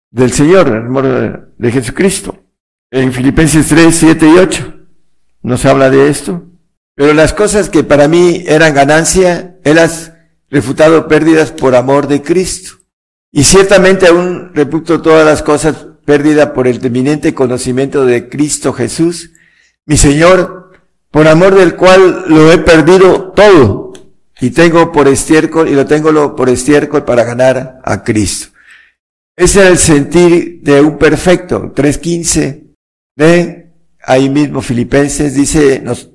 del 0.09 0.31
Señor, 0.31 0.67
el 0.67 0.85
amor 0.85 1.53
de 1.57 1.71
Jesucristo. 1.71 2.37
En 2.91 3.13
Filipenses 3.13 3.67
3, 3.67 3.95
7 3.95 4.27
y 4.27 4.37
8 4.37 4.73
nos 5.43 5.65
habla 5.65 5.89
de 5.89 6.09
esto. 6.09 6.43
Pero 6.95 7.13
las 7.13 7.33
cosas 7.33 7.69
que 7.69 7.83
para 7.83 8.07
mí 8.07 8.43
eran 8.45 8.73
ganancia, 8.73 9.57
Él 9.63 9.79
has 9.79 10.13
refutado 10.49 11.07
pérdidas 11.07 11.51
por 11.51 11.75
amor 11.75 12.07
de 12.07 12.21
Cristo. 12.21 12.77
Y 13.31 13.43
ciertamente 13.43 14.07
aún 14.07 14.51
reputo 14.53 15.01
todas 15.01 15.25
las 15.25 15.41
cosas 15.41 15.87
pérdidas 16.11 16.49
por 16.49 16.67
el 16.67 16.85
eminente 16.85 17.33
conocimiento 17.33 18.05
de 18.05 18.27
Cristo 18.27 18.73
Jesús, 18.73 19.31
mi 19.85 19.95
Señor, 19.95 20.73
por 21.09 21.25
amor 21.25 21.55
del 21.55 21.77
cual 21.77 22.25
lo 22.27 22.51
he 22.51 22.57
perdido 22.57 23.31
todo 23.31 23.93
y 24.41 24.49
tengo 24.49 24.91
por 24.91 25.07
estiércol 25.07 25.69
y 25.69 25.73
lo 25.73 25.85
tengo 25.85 26.35
por 26.35 26.49
estiércol 26.49 27.05
para 27.05 27.23
ganar 27.23 27.79
a 27.85 28.03
Cristo. 28.03 28.49
Ese 29.37 29.61
es 29.61 29.69
el 29.69 29.77
sentir 29.77 30.59
de 30.61 30.81
un 30.81 30.97
perfecto. 30.97 31.73
3.15 31.73 32.75
de 33.15 33.71
ahí 34.03 34.29
mismo 34.29 34.61
Filipenses 34.61 35.33
dice, 35.33 35.79
nos, 35.79 36.09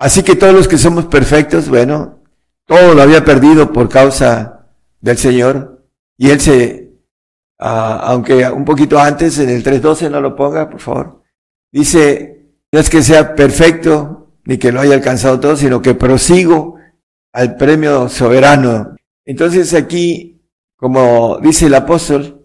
así 0.00 0.24
que 0.24 0.34
todos 0.34 0.54
los 0.54 0.66
que 0.66 0.76
somos 0.76 1.06
perfectos, 1.06 1.68
bueno, 1.68 2.18
todo 2.66 2.94
lo 2.94 3.02
había 3.02 3.24
perdido 3.24 3.72
por 3.72 3.88
causa 3.88 4.66
del 5.00 5.18
Señor. 5.18 5.86
Y 6.18 6.30
Él 6.30 6.40
se, 6.40 6.83
aunque 7.58 8.48
un 8.50 8.64
poquito 8.64 8.98
antes, 8.98 9.38
en 9.38 9.50
el 9.50 9.62
3.12 9.62 10.10
no 10.10 10.20
lo 10.20 10.34
ponga, 10.34 10.68
por 10.68 10.80
favor, 10.80 11.22
dice, 11.72 12.50
no 12.72 12.80
es 12.80 12.90
que 12.90 13.02
sea 13.02 13.34
perfecto, 13.34 14.32
ni 14.44 14.58
que 14.58 14.72
lo 14.72 14.80
haya 14.80 14.94
alcanzado 14.94 15.40
todo, 15.40 15.56
sino 15.56 15.80
que 15.80 15.94
prosigo 15.94 16.76
al 17.32 17.56
premio 17.56 18.08
soberano. 18.08 18.96
Entonces 19.24 19.72
aquí 19.72 20.34
como 20.84 21.38
dice 21.40 21.64
el 21.64 21.74
apóstol, 21.74 22.42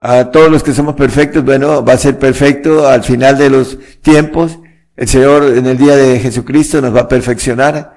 a 0.00 0.32
todos 0.32 0.50
los 0.50 0.64
que 0.64 0.72
somos 0.72 0.96
perfectos, 0.96 1.44
bueno, 1.44 1.84
va 1.84 1.92
a 1.92 1.98
ser 1.98 2.18
perfecto 2.18 2.88
al 2.88 3.04
final 3.04 3.38
de 3.38 3.48
los 3.48 3.78
tiempos. 4.00 4.58
El 4.96 5.06
Señor 5.06 5.56
en 5.56 5.66
el 5.66 5.78
día 5.78 5.94
de 5.94 6.18
Jesucristo 6.18 6.80
nos 6.80 6.92
va 6.92 7.02
a 7.02 7.08
perfeccionar 7.08 7.96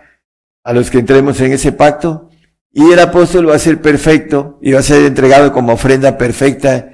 a 0.63 0.73
los 0.73 0.91
que 0.91 0.99
entremos 0.99 1.41
en 1.41 1.53
ese 1.53 1.71
pacto. 1.71 2.29
Y 2.73 2.91
el 2.91 2.99
apóstol 2.99 3.47
va 3.49 3.55
a 3.55 3.59
ser 3.59 3.81
perfecto 3.81 4.57
y 4.59 4.71
va 4.71 4.79
a 4.79 4.83
ser 4.83 5.05
entregado 5.05 5.53
como 5.53 5.73
ofrenda 5.73 6.17
perfecta 6.17 6.89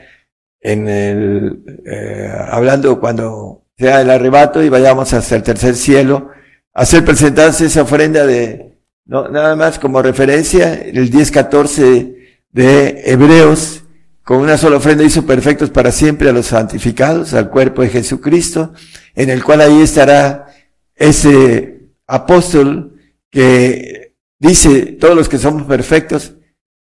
en 0.59 0.89
el, 0.89 1.63
eh, 1.85 2.29
hablando 2.49 2.99
cuando 2.99 3.63
sea 3.77 4.01
el 4.01 4.09
arrebato 4.09 4.61
y 4.61 4.67
vayamos 4.67 5.13
hasta 5.13 5.37
el 5.37 5.43
tercer 5.43 5.75
cielo, 5.75 6.31
hacer 6.73 7.05
presentarse 7.05 7.65
esa 7.65 7.83
ofrenda 7.83 8.25
de, 8.25 8.77
no, 9.05 9.29
nada 9.29 9.55
más 9.55 9.79
como 9.79 10.01
referencia, 10.01 10.73
el 10.73 11.09
10-14 11.09 12.15
de 12.51 13.01
Hebreos, 13.05 13.83
con 14.23 14.39
una 14.39 14.57
sola 14.57 14.77
ofrenda 14.77 15.05
hizo 15.05 15.25
perfectos 15.25 15.69
para 15.69 15.93
siempre 15.93 16.29
a 16.29 16.33
los 16.33 16.47
santificados, 16.47 17.33
al 17.33 17.49
cuerpo 17.49 17.81
de 17.81 17.89
Jesucristo, 17.89 18.73
en 19.15 19.29
el 19.29 19.43
cual 19.43 19.61
ahí 19.61 19.81
estará 19.81 20.47
ese 20.93 21.87
apóstol 22.05 22.99
que 23.31 23.98
dice, 24.39 24.97
todos 24.99 25.15
los 25.15 25.30
que 25.30 25.38
somos 25.38 25.63
perfectos, 25.63 26.36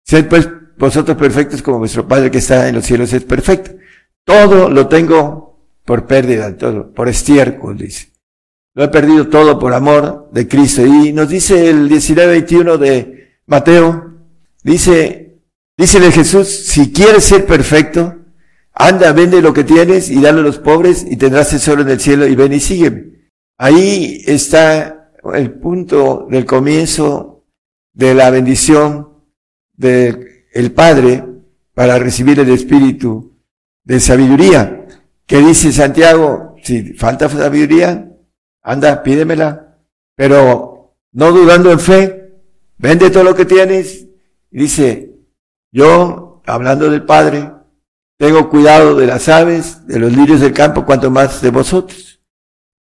sed 0.05 0.27
pues 0.27 0.49
vosotros 0.77 1.17
perfectos 1.17 1.61
como 1.61 1.79
vuestro 1.79 2.07
Padre 2.07 2.31
que 2.31 2.39
está 2.39 2.67
en 2.67 2.75
los 2.75 2.85
cielos 2.85 3.13
es 3.13 3.23
perfecto. 3.23 3.71
Todo 4.25 4.69
lo 4.69 4.87
tengo 4.87 5.67
por 5.85 6.07
pérdida, 6.07 6.55
todo, 6.57 6.93
por 6.93 7.09
estiércol, 7.09 7.77
dice. 7.77 8.11
Lo 8.75 8.83
he 8.83 8.87
perdido 8.87 9.27
todo 9.27 9.59
por 9.59 9.73
amor 9.73 10.29
de 10.31 10.47
Cristo. 10.47 10.83
Y 10.83 11.13
nos 11.13 11.29
dice 11.29 11.69
el 11.69 11.89
19-21 11.89 12.77
de 12.77 13.37
Mateo, 13.45 14.13
dice, 14.63 15.23
Dícele 15.77 16.11
Jesús, 16.11 16.47
si 16.47 16.91
quieres 16.93 17.23
ser 17.23 17.47
perfecto, 17.47 18.15
anda, 18.73 19.11
vende 19.11 19.41
lo 19.41 19.53
que 19.53 19.63
tienes 19.63 20.11
y 20.11 20.21
dale 20.21 20.39
a 20.39 20.43
los 20.43 20.59
pobres 20.59 21.03
y 21.09 21.17
tendrás 21.17 21.49
tesoro 21.49 21.81
en 21.81 21.89
el 21.89 21.99
cielo 21.99 22.27
y 22.27 22.35
ven 22.35 22.53
y 22.53 22.59
sígueme. 22.59 23.05
Ahí 23.57 24.23
está 24.27 25.11
el 25.33 25.51
punto 25.51 26.27
del 26.29 26.45
comienzo 26.45 27.32
de 27.93 28.13
la 28.13 28.29
bendición 28.29 29.09
del 29.73 30.71
Padre 30.75 31.23
para 31.73 31.99
recibir 31.99 32.39
el 32.39 32.49
Espíritu 32.49 33.37
de 33.83 33.99
sabiduría. 33.99 34.87
Que 35.25 35.37
dice 35.37 35.71
Santiago, 35.71 36.55
si 36.63 36.93
falta 36.93 37.29
sabiduría, 37.29 38.11
anda, 38.61 39.03
pídemela, 39.03 39.77
pero 40.15 40.95
no 41.11 41.31
dudando 41.31 41.71
en 41.71 41.79
fe, 41.79 42.33
vende 42.77 43.09
todo 43.09 43.23
lo 43.23 43.35
que 43.35 43.45
tienes. 43.45 44.07
Y 44.51 44.59
dice, 44.59 45.15
yo, 45.71 46.41
hablando 46.45 46.89
del 46.89 47.03
Padre, 47.03 47.51
tengo 48.17 48.49
cuidado 48.49 48.95
de 48.95 49.07
las 49.07 49.27
aves, 49.29 49.85
de 49.87 49.99
los 49.99 50.11
lirios 50.11 50.41
del 50.41 50.53
campo, 50.53 50.85
cuanto 50.85 51.09
más 51.09 51.41
de 51.41 51.49
vosotros. 51.49 52.21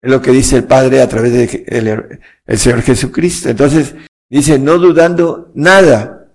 Es 0.02 0.10
lo 0.10 0.22
que 0.22 0.30
dice 0.30 0.56
el 0.56 0.64
Padre 0.64 1.02
a 1.02 1.08
través 1.08 1.32
del 1.32 1.48
de 1.66 2.20
el 2.46 2.58
Señor 2.58 2.82
Jesucristo. 2.82 3.48
Entonces, 3.48 3.94
dice, 4.30 4.58
no 4.58 4.78
dudando 4.78 5.50
nada. 5.54 6.28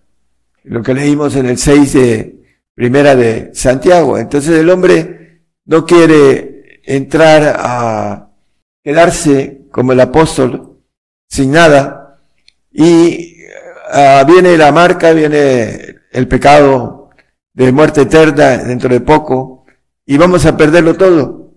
Lo 0.64 0.84
que 0.84 0.94
leímos 0.94 1.36
en 1.36 1.46
el 1.46 1.58
6 1.58 1.94
de 1.94 2.36
primera 2.76 3.16
de 3.16 3.52
Santiago. 3.54 4.18
Entonces 4.18 4.60
el 4.60 4.70
hombre 4.70 5.42
no 5.66 5.86
quiere 5.86 6.82
entrar 6.84 7.56
a 7.58 8.30
quedarse 8.84 9.62
como 9.72 9.94
el 9.94 10.00
apóstol 10.00 10.80
sin 11.28 11.52
nada 11.52 12.20
y 12.72 13.38
ah, 13.92 14.24
viene 14.28 14.58
la 14.58 14.72
marca, 14.72 15.12
viene 15.12 15.96
el 16.12 16.28
pecado 16.28 17.10
de 17.54 17.72
muerte 17.72 18.02
eterna 18.02 18.58
dentro 18.58 18.90
de 18.90 19.00
poco 19.00 19.66
y 20.06 20.18
vamos 20.18 20.46
a 20.46 20.56
perderlo 20.56 20.96
todo, 20.96 21.54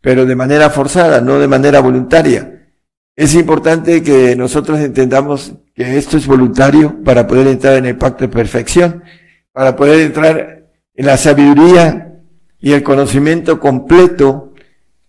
pero 0.00 0.24
de 0.24 0.36
manera 0.36 0.70
forzada, 0.70 1.20
no 1.20 1.38
de 1.38 1.48
manera 1.48 1.80
voluntaria. 1.80 2.70
Es 3.16 3.34
importante 3.34 4.02
que 4.02 4.36
nosotros 4.36 4.78
entendamos 4.78 5.54
que 5.78 5.96
esto 5.96 6.16
es 6.16 6.26
voluntario 6.26 7.04
para 7.04 7.28
poder 7.28 7.46
entrar 7.46 7.76
en 7.76 7.86
el 7.86 7.96
pacto 7.96 8.24
de 8.24 8.28
perfección, 8.28 9.04
para 9.52 9.76
poder 9.76 10.00
entrar 10.00 10.66
en 10.92 11.06
la 11.06 11.16
sabiduría 11.16 12.20
y 12.58 12.72
el 12.72 12.82
conocimiento 12.82 13.60
completo, 13.60 14.54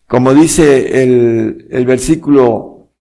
como 0.06 0.32
dice 0.32 1.02
el, 1.02 1.66
el 1.72 1.86
versículo 1.88 2.92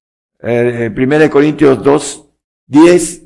eh, 0.43 0.91
1 0.97 1.31
Corintios 1.31 1.85
2, 1.85 2.25
10, 2.69 3.23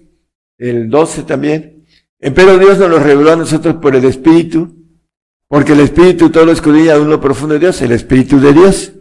el 0.58 0.90
12 0.90 1.22
también. 1.22 1.84
Pero 2.18 2.58
Dios 2.58 2.78
nos 2.80 2.90
lo 2.90 2.98
reveló 2.98 3.34
a 3.34 3.36
nosotros 3.36 3.76
por 3.76 3.94
el 3.94 4.04
Espíritu, 4.06 4.74
porque 5.46 5.74
el 5.74 5.80
Espíritu 5.80 6.30
todo 6.30 6.46
lo 6.46 6.52
escudilla 6.52 6.96
aún 6.96 7.08
lo 7.08 7.20
profundo 7.20 7.54
de 7.54 7.60
Dios, 7.60 7.80
el 7.80 7.92
Espíritu 7.92 8.40
de 8.40 8.52
Dios, 8.52 8.92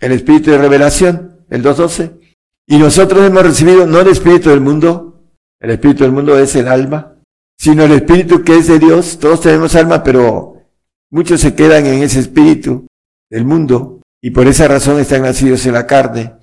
el 0.00 0.10
Espíritu 0.10 0.50
de 0.50 0.58
revelación, 0.58 1.44
el 1.50 1.62
2.12. 1.62 2.21
Y 2.66 2.78
nosotros 2.78 3.24
hemos 3.24 3.42
recibido 3.42 3.86
no 3.86 4.00
el 4.00 4.08
Espíritu 4.08 4.50
del 4.50 4.60
mundo, 4.60 5.20
el 5.60 5.70
Espíritu 5.70 6.04
del 6.04 6.12
mundo 6.12 6.38
es 6.38 6.54
el 6.56 6.68
alma, 6.68 7.16
sino 7.58 7.84
el 7.84 7.92
Espíritu 7.92 8.42
que 8.42 8.56
es 8.56 8.66
de 8.66 8.78
Dios. 8.78 9.18
Todos 9.18 9.40
tenemos 9.40 9.74
alma, 9.74 10.02
pero 10.02 10.56
muchos 11.10 11.40
se 11.40 11.54
quedan 11.54 11.86
en 11.86 12.02
ese 12.02 12.20
Espíritu 12.20 12.86
del 13.30 13.44
mundo 13.44 14.00
y 14.20 14.30
por 14.30 14.46
esa 14.46 14.68
razón 14.68 15.00
están 15.00 15.22
nacidos 15.22 15.66
en 15.66 15.74
la 15.74 15.86
carne. 15.86 16.34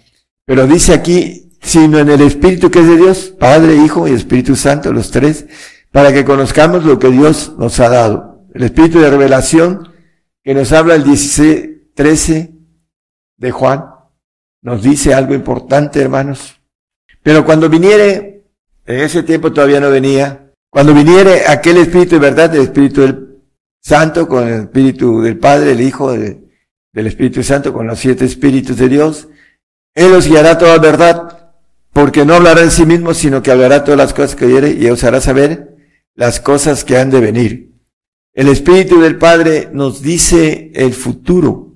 Pero 0.46 0.68
dice 0.68 0.94
aquí, 0.94 1.50
sino 1.62 2.00
en 2.00 2.10
el 2.10 2.22
Espíritu 2.22 2.72
que 2.72 2.80
es 2.80 2.88
de 2.88 2.98
Dios, 2.98 3.34
Padre, 3.40 3.76
Hijo 3.76 4.08
y 4.08 4.12
Espíritu 4.12 4.56
Santo, 4.56 4.92
los 4.92 5.12
tres, 5.12 5.46
para 5.92 6.14
que 6.14 6.26
conozcamos 6.26 6.86
lo 6.86 7.00
que 7.00 7.10
Dios 7.10 7.56
nos 7.58 7.80
ha 7.80 7.90
dado. 7.90 8.46
El 8.54 8.64
Espíritu 8.64 9.00
de 9.00 9.10
revelación 9.10 9.90
que 10.44 10.54
nos 10.54 10.72
habla 10.72 10.96
el 10.96 11.04
16, 11.04 11.94
13 11.96 12.54
de 13.38 13.52
Juan, 13.52 13.86
nos 14.62 14.84
dice 14.84 15.14
algo 15.14 15.34
importante, 15.34 16.02
hermanos. 16.02 16.60
Pero 17.24 17.46
cuando 17.46 17.70
viniere, 17.70 18.44
en 18.86 19.00
ese 19.00 19.24
tiempo 19.24 19.52
todavía 19.54 19.80
no 19.80 19.90
venía, 19.90 20.52
cuando 20.70 20.94
viniere 20.94 21.48
aquel 21.48 21.78
Espíritu 21.78 22.16
de 22.16 22.20
verdad, 22.20 22.54
el 22.56 22.62
Espíritu 22.64 23.02
del 23.02 23.42
Santo, 23.82 24.28
con 24.28 24.48
el 24.48 24.62
Espíritu 24.62 25.22
del 25.22 25.38
Padre, 25.38 25.72
el 25.72 25.82
Hijo, 25.82 26.12
del 26.12 27.08
Espíritu 27.08 27.44
Santo, 27.44 27.74
con 27.74 27.88
los 27.88 28.00
siete 28.00 28.26
Espíritus 28.26 28.78
de 28.78 28.90
Dios, 28.90 29.28
Él 29.96 30.14
os 30.14 30.28
guiará 30.28 30.58
toda 30.58 30.78
verdad, 30.78 31.54
porque 31.92 32.26
no 32.26 32.36
hablará 32.36 32.62
en 32.62 32.72
sí 32.72 32.86
mismo, 32.86 33.14
sino 33.14 33.42
que 33.42 33.52
hablará 33.52 33.84
todas 33.84 33.98
las 33.98 34.14
cosas 34.14 34.36
que 34.36 34.46
oyere 34.46 34.72
y 34.72 34.88
os 34.88 35.04
hará 35.04 35.22
saber 35.22 35.78
las 36.16 36.40
cosas 36.40 36.84
que 36.84 36.98
han 36.98 37.10
de 37.10 37.20
venir. 37.20 37.70
El 38.34 38.48
Espíritu 38.48 39.02
del 39.02 39.18
Padre 39.18 39.70
nos 39.74 40.02
dice 40.02 40.72
el 40.76 40.94
futuro. 40.94 41.74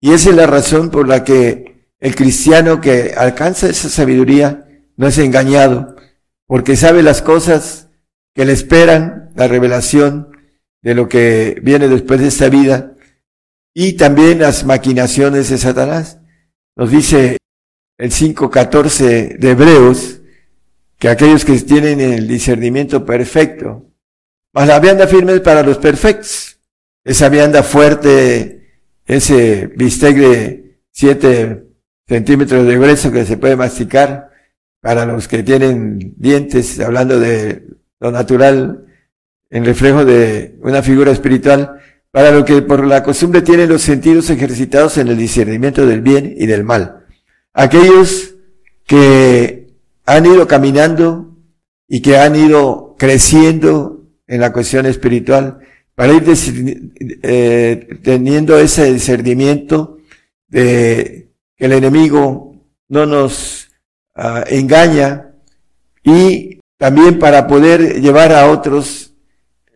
Y 0.00 0.12
esa 0.12 0.30
es 0.30 0.36
la 0.36 0.46
razón 0.46 0.90
por 0.90 1.08
la 1.08 1.24
que 1.24 1.71
el 2.02 2.16
cristiano 2.16 2.80
que 2.80 3.14
alcanza 3.16 3.68
esa 3.68 3.88
sabiduría 3.88 4.66
no 4.96 5.06
es 5.06 5.18
engañado, 5.18 5.94
porque 6.48 6.74
sabe 6.74 7.00
las 7.00 7.22
cosas 7.22 7.90
que 8.34 8.44
le 8.44 8.52
esperan 8.52 9.30
la 9.36 9.46
revelación 9.46 10.36
de 10.82 10.96
lo 10.96 11.08
que 11.08 11.60
viene 11.62 11.86
después 11.86 12.20
de 12.20 12.26
esta 12.26 12.48
vida 12.48 12.96
y 13.72 13.92
también 13.92 14.40
las 14.40 14.64
maquinaciones 14.64 15.48
de 15.48 15.58
Satanás. 15.58 16.18
Nos 16.74 16.90
dice 16.90 17.38
el 17.98 18.10
5.14 18.10 19.38
de 19.38 19.50
Hebreos 19.50 20.22
que 20.98 21.08
aquellos 21.08 21.44
que 21.44 21.56
tienen 21.60 22.00
el 22.00 22.26
discernimiento 22.26 23.06
perfecto, 23.06 23.92
más 24.52 24.66
la 24.66 24.80
vianda 24.80 25.06
firme 25.06 25.38
para 25.38 25.62
los 25.62 25.78
perfectos, 25.78 26.58
esa 27.04 27.28
vianda 27.28 27.62
fuerte, 27.62 28.80
ese 29.06 29.68
bistec 29.76 30.16
de 30.16 30.80
7 30.90 31.71
centímetros 32.06 32.66
de 32.66 32.76
grueso 32.76 33.12
que 33.12 33.24
se 33.24 33.36
puede 33.36 33.56
masticar 33.56 34.30
para 34.80 35.06
los 35.06 35.28
que 35.28 35.42
tienen 35.42 36.14
dientes, 36.16 36.80
hablando 36.80 37.18
de 37.20 37.66
lo 38.00 38.10
natural 38.10 38.86
en 39.50 39.64
reflejo 39.64 40.04
de 40.04 40.56
una 40.62 40.82
figura 40.82 41.12
espiritual, 41.12 41.78
para 42.10 42.30
lo 42.30 42.44
que 42.44 42.62
por 42.62 42.84
la 42.84 43.02
costumbre 43.02 43.42
tienen 43.42 43.68
los 43.68 43.82
sentidos 43.82 44.28
ejercitados 44.30 44.98
en 44.98 45.08
el 45.08 45.16
discernimiento 45.16 45.86
del 45.86 46.00
bien 46.00 46.34
y 46.36 46.46
del 46.46 46.64
mal. 46.64 47.06
Aquellos 47.54 48.34
que 48.86 49.68
han 50.04 50.26
ido 50.26 50.46
caminando 50.46 51.36
y 51.88 52.00
que 52.00 52.18
han 52.18 52.36
ido 52.36 52.96
creciendo 52.98 54.02
en 54.26 54.40
la 54.40 54.52
cuestión 54.52 54.86
espiritual, 54.86 55.60
para 55.94 56.14
ir 56.14 56.24
eh, 57.22 57.88
teniendo 58.02 58.58
ese 58.58 58.92
discernimiento 58.92 59.98
de 60.48 61.28
el 61.66 61.72
enemigo 61.72 62.56
no 62.88 63.06
nos 63.06 63.68
uh, 64.16 64.42
engaña 64.48 65.32
y 66.02 66.60
también 66.76 67.18
para 67.18 67.46
poder 67.46 68.00
llevar 68.00 68.32
a 68.32 68.50
otros 68.50 69.14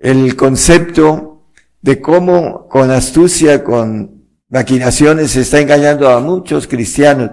el 0.00 0.34
concepto 0.36 1.44
de 1.80 2.00
cómo 2.00 2.66
con 2.68 2.90
astucia, 2.90 3.62
con 3.62 4.26
maquinaciones 4.48 5.30
se 5.30 5.42
está 5.42 5.60
engañando 5.60 6.10
a 6.10 6.20
muchos 6.20 6.66
cristianos. 6.66 7.30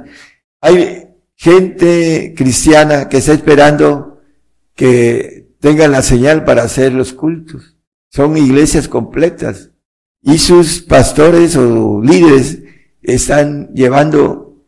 Hay 0.61 1.07
gente 1.35 2.33
cristiana 2.37 3.09
que 3.09 3.17
está 3.17 3.33
esperando 3.33 4.21
que 4.75 5.55
tengan 5.59 5.91
la 5.91 6.01
señal 6.01 6.45
para 6.45 6.63
hacer 6.63 6.93
los 6.93 7.13
cultos. 7.13 7.75
Son 8.11 8.37
iglesias 8.37 8.87
completas. 8.87 9.71
Y 10.21 10.37
sus 10.37 10.81
pastores 10.81 11.55
o 11.55 12.01
líderes 12.01 12.62
están 13.03 13.73
llevando 13.73 14.65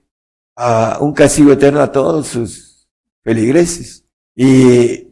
a 0.56 1.00
un 1.02 1.14
castigo 1.14 1.52
eterno 1.52 1.82
a 1.82 1.92
todos 1.92 2.28
sus 2.28 2.88
feligreses. 3.24 4.06
Y 4.36 5.08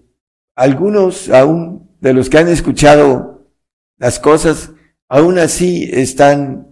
algunos 0.56 1.30
aún 1.30 1.90
de 2.00 2.14
los 2.14 2.30
que 2.30 2.38
han 2.38 2.50
escuchado 2.50 3.48
las 3.98 4.20
cosas, 4.20 4.72
aún 5.08 5.40
así 5.40 5.90
están 5.92 6.68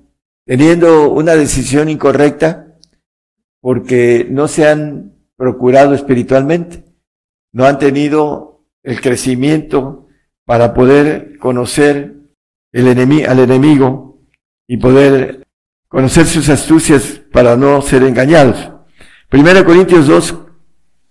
teniendo 0.46 1.12
una 1.12 1.36
decisión 1.36 1.90
incorrecta 1.90 2.78
porque 3.62 4.28
no 4.30 4.48
se 4.48 4.68
han 4.68 5.14
procurado 5.38 5.94
espiritualmente, 5.94 6.84
no 7.54 7.66
han 7.66 7.80
tenido 7.80 8.66
el 8.84 9.00
crecimiento 9.00 10.08
para 10.46 10.74
poder 10.74 11.38
conocer 11.38 12.16
el 12.74 12.88
al 13.28 13.40
enemigo 13.40 14.22
y 14.68 14.78
poder 14.78 15.48
conocer 15.92 16.26
sus 16.26 16.48
astucias 16.48 17.22
para 17.34 17.58
no 17.58 17.82
ser 17.82 18.04
engañados. 18.04 18.72
Primero 19.28 19.66
Corintios 19.66 20.08
2, 20.08 20.36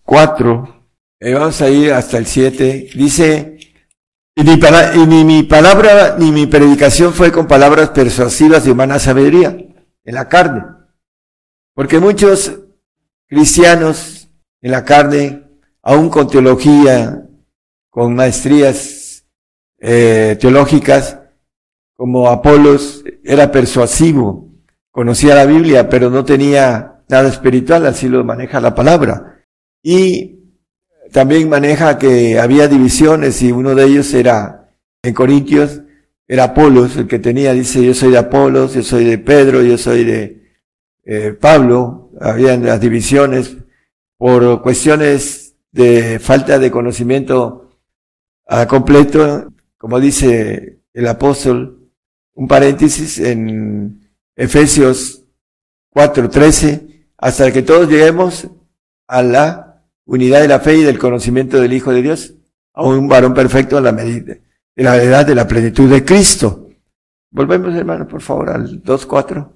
4 0.02 0.86
eh, 1.20 1.34
vamos 1.34 1.60
a 1.60 1.68
ir 1.68 1.92
hasta 1.92 2.16
el 2.16 2.24
7. 2.24 2.88
Dice, 2.94 3.58
y 4.34 4.42
ni, 4.42 5.24
mi 5.24 5.42
palabra 5.42 6.16
ni 6.18 6.32
mi 6.32 6.46
predicación 6.46 7.12
fue 7.12 7.30
con 7.30 7.46
palabras 7.46 7.90
persuasivas 7.90 8.64
de 8.64 8.72
humana 8.72 8.98
sabiduría, 8.98 9.50
en 9.50 10.14
la 10.14 10.28
carne. 10.30 10.64
Porque 11.74 12.00
muchos 12.00 12.58
cristianos 13.26 14.30
en 14.62 14.70
la 14.70 14.82
carne, 14.86 15.42
aún 15.82 16.08
con 16.08 16.26
teología, 16.26 17.22
con 17.90 18.14
maestrías 18.14 19.26
eh, 19.78 20.38
teológicas, 20.40 21.18
como 21.94 22.30
Apolos 22.30 23.04
era 23.22 23.52
persuasivo, 23.52 24.49
conocía 24.90 25.34
la 25.34 25.46
Biblia, 25.46 25.88
pero 25.88 26.10
no 26.10 26.24
tenía 26.24 27.02
nada 27.08 27.28
espiritual, 27.28 27.86
así 27.86 28.08
lo 28.08 28.24
maneja 28.24 28.60
la 28.60 28.74
palabra. 28.74 29.44
Y 29.82 30.40
también 31.12 31.48
maneja 31.48 31.98
que 31.98 32.38
había 32.38 32.68
divisiones 32.68 33.42
y 33.42 33.52
uno 33.52 33.74
de 33.74 33.84
ellos 33.84 34.12
era, 34.14 34.70
en 35.02 35.14
Corintios, 35.14 35.82
era 36.28 36.44
Apolos, 36.44 36.96
el 36.96 37.08
que 37.08 37.18
tenía, 37.18 37.52
dice, 37.52 37.84
yo 37.84 37.94
soy 37.94 38.12
de 38.12 38.18
Apolos, 38.18 38.74
yo 38.74 38.82
soy 38.82 39.04
de 39.04 39.18
Pedro, 39.18 39.62
yo 39.62 39.76
soy 39.76 40.04
de 40.04 40.52
eh, 41.04 41.32
Pablo, 41.32 42.12
habían 42.20 42.64
las 42.64 42.80
divisiones 42.80 43.56
por 44.16 44.62
cuestiones 44.62 45.56
de 45.72 46.18
falta 46.20 46.58
de 46.58 46.70
conocimiento 46.70 47.70
a 48.46 48.66
completo, 48.66 49.52
como 49.78 49.98
dice 49.98 50.80
el 50.92 51.06
apóstol, 51.06 51.90
un 52.34 52.46
paréntesis 52.46 53.18
en 53.18 53.99
Efesios 54.40 55.26
4:13, 55.90 57.10
hasta 57.18 57.52
que 57.52 57.60
todos 57.60 57.90
lleguemos 57.90 58.48
a 59.06 59.22
la 59.22 59.84
unidad 60.06 60.40
de 60.40 60.48
la 60.48 60.60
fe 60.60 60.78
y 60.78 60.82
del 60.82 60.98
conocimiento 60.98 61.60
del 61.60 61.74
Hijo 61.74 61.92
de 61.92 62.00
Dios, 62.00 62.32
a 62.72 62.82
un 62.82 63.06
varón 63.06 63.34
perfecto 63.34 63.76
a 63.76 63.82
la 63.82 63.92
medida 63.92 64.38
de 64.74 64.82
la 64.82 64.96
edad 64.96 65.26
de 65.26 65.34
la 65.34 65.46
plenitud 65.46 65.90
de 65.90 66.06
Cristo. 66.06 66.70
Volvemos, 67.30 67.74
hermano, 67.74 68.08
por 68.08 68.22
favor, 68.22 68.48
al 68.48 68.82
2.4. 68.82 69.52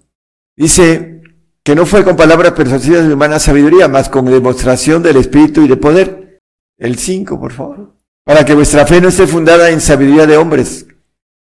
Dice 0.55 1.23
que 1.63 1.75
no 1.75 1.87
fue 1.87 2.05
con 2.05 2.15
palabras 2.15 2.53
persuasivas 2.53 3.09
de 3.09 3.15
humana 3.15 3.39
sabiduría, 3.39 3.89
más 3.89 4.11
con 4.11 4.27
demostración 4.27 5.03
del 5.03 5.17
Espíritu 5.17 5.63
y 5.63 5.69
de 5.69 5.79
poder. 5.79 6.41
El 6.77 6.99
5, 6.99 7.41
por 7.41 7.53
favor. 7.55 7.95
Para 8.23 8.45
que 8.45 8.53
vuestra 8.53 8.85
fe 8.85 9.01
no 9.01 9.09
esté 9.09 9.27
fundada 9.27 9.71
en 9.71 9.81
sabiduría 9.81 10.27
de 10.27 10.37
hombres. 10.37 10.87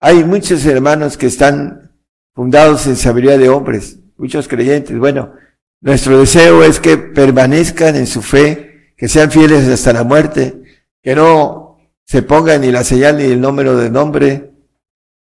Hay 0.02 0.26
muchos 0.26 0.66
hermanos 0.66 1.18
que 1.18 1.28
están 1.28 1.89
fundados 2.34 2.88
en 2.88 2.96
sabiduría 2.96 3.38
de 3.38 3.50
hombres, 3.50 4.00
muchos 4.18 4.48
creyentes. 4.48 4.98
Bueno, 4.98 5.34
nuestro 5.82 6.20
deseo 6.20 6.64
es 6.64 6.80
que 6.80 6.98
permanezcan 6.98 7.96
en 7.96 8.08
su 8.08 8.22
fe, 8.22 8.94
que 8.98 9.08
sean 9.08 9.32
fieles 9.32 9.68
hasta 9.68 9.94
la 9.94 10.04
muerte, 10.04 10.62
que 11.02 11.16
no 11.16 11.78
se 12.06 12.22
ponga 12.22 12.58
ni 12.58 12.72
la 12.72 12.84
señal 12.84 13.18
ni 13.18 13.24
el 13.24 13.40
número 13.40 13.78
de 13.78 13.90
nombre, 13.90 14.52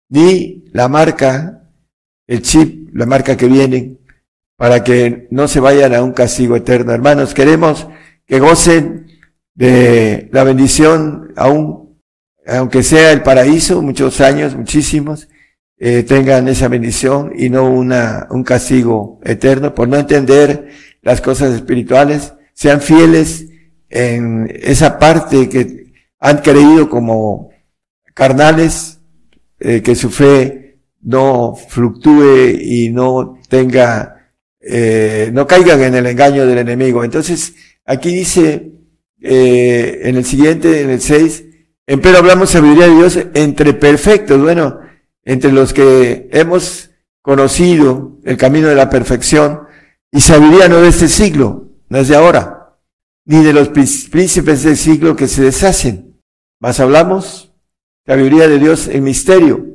ni 0.09 0.65
la 0.71 0.87
marca, 0.87 1.63
el 2.27 2.41
chip, 2.41 2.89
la 2.93 3.05
marca 3.05 3.37
que 3.37 3.47
viene, 3.47 3.97
para 4.57 4.83
que 4.83 5.27
no 5.31 5.47
se 5.47 5.59
vayan 5.59 5.93
a 5.93 6.03
un 6.03 6.11
castigo 6.11 6.55
eterno. 6.55 6.91
Hermanos, 6.91 7.33
queremos 7.33 7.87
que 8.25 8.39
gocen 8.39 9.07
de 9.55 10.29
la 10.31 10.43
bendición, 10.43 11.33
aún, 11.35 11.99
aunque 12.45 12.83
sea 12.83 13.11
el 13.11 13.23
paraíso, 13.23 13.81
muchos 13.81 14.19
años, 14.19 14.55
muchísimos, 14.55 15.29
eh, 15.79 16.03
tengan 16.03 16.47
esa 16.47 16.67
bendición 16.67 17.31
y 17.35 17.49
no 17.49 17.69
una, 17.69 18.27
un 18.29 18.43
castigo 18.43 19.19
eterno 19.23 19.73
por 19.73 19.87
no 19.87 19.97
entender 19.97 20.69
las 21.01 21.21
cosas 21.21 21.53
espirituales, 21.53 22.33
sean 22.53 22.81
fieles 22.81 23.47
en 23.89 24.51
esa 24.61 24.99
parte 24.99 25.47
que 25.47 25.93
han 26.19 26.39
creído 26.39 26.89
como 26.89 27.49
carnales, 28.13 28.99
eh, 29.59 29.81
que 29.81 29.95
su 29.95 30.09
fe 30.09 30.79
no 31.01 31.55
fluctúe 31.55 32.57
y 32.59 32.89
no 32.89 33.39
tenga, 33.47 34.31
eh, 34.59 35.29
no 35.33 35.47
caigan 35.47 35.81
en 35.81 35.95
el 35.95 36.05
engaño 36.05 36.45
del 36.45 36.59
enemigo. 36.59 37.03
Entonces, 37.03 37.55
aquí 37.85 38.13
dice, 38.13 38.73
eh, 39.21 40.01
en 40.03 40.17
el 40.17 40.25
siguiente, 40.25 40.81
en 40.81 40.89
el 40.89 41.01
6, 41.01 41.45
pero 41.85 42.17
hablamos 42.17 42.51
sabiduría 42.51 42.87
de 42.87 42.95
Dios 42.95 43.19
entre 43.33 43.73
perfectos, 43.73 44.39
bueno, 44.41 44.78
entre 45.29 45.51
los 45.51 45.73
que 45.73 46.27
hemos 46.31 46.89
conocido 47.21 48.17
el 48.23 48.37
camino 48.37 48.67
de 48.67 48.75
la 48.75 48.89
perfección 48.89 49.61
y 50.11 50.21
sabiduría 50.21 50.67
no 50.67 50.81
de 50.81 50.89
este 50.89 51.07
siglo, 51.07 51.69
no 51.89 51.99
es 51.99 52.07
de 52.07 52.15
ahora, 52.15 52.77
ni 53.25 53.43
de 53.43 53.53
los 53.53 53.69
príncipes 53.69 54.63
del 54.63 54.77
siglo 54.77 55.15
que 55.15 55.27
se 55.27 55.43
deshacen 55.43 56.09
más 56.59 56.79
hablamos 56.81 57.53
sabiduría 58.05 58.47
de 58.47 58.59
Dios 58.59 58.87
en 58.87 59.03
misterio, 59.03 59.65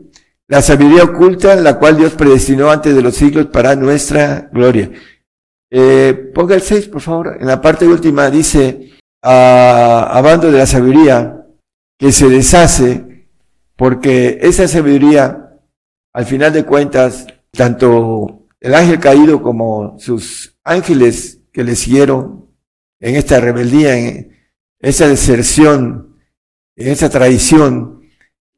la 0.48 0.60
sabiduría 0.60 1.04
oculta, 1.04 1.54
la 1.56 1.78
cual 1.78 1.96
Dios 1.96 2.12
predestinó 2.12 2.70
antes 2.70 2.94
de 2.94 3.00
los 3.00 3.14
siglos 3.14 3.46
para 3.46 3.76
nuestra 3.76 4.50
gloria. 4.52 4.90
Eh, 5.70 6.32
ponga 6.34 6.54
el 6.54 6.60
6, 6.60 6.88
por 6.88 7.00
favor. 7.00 7.38
En 7.40 7.46
la 7.46 7.60
parte 7.60 7.86
última 7.86 8.28
dice, 8.30 8.90
ah, 9.22 10.10
hablando 10.12 10.50
de 10.50 10.58
la 10.58 10.66
sabiduría 10.66 11.46
que 11.96 12.12
se 12.12 12.28
deshace, 12.28 13.28
porque 13.76 14.38
esa 14.42 14.68
sabiduría, 14.68 15.43
al 16.14 16.26
final 16.26 16.52
de 16.52 16.64
cuentas, 16.64 17.26
tanto 17.50 18.46
el 18.60 18.74
ángel 18.74 19.00
caído 19.00 19.42
como 19.42 19.98
sus 19.98 20.56
ángeles 20.62 21.40
que 21.52 21.64
le 21.64 21.74
siguieron 21.74 22.46
en 23.00 23.16
esta 23.16 23.40
rebeldía, 23.40 23.98
en 23.98 24.32
esa 24.78 25.08
deserción, 25.08 26.16
en 26.76 26.88
esa 26.88 27.10
traición, 27.10 28.02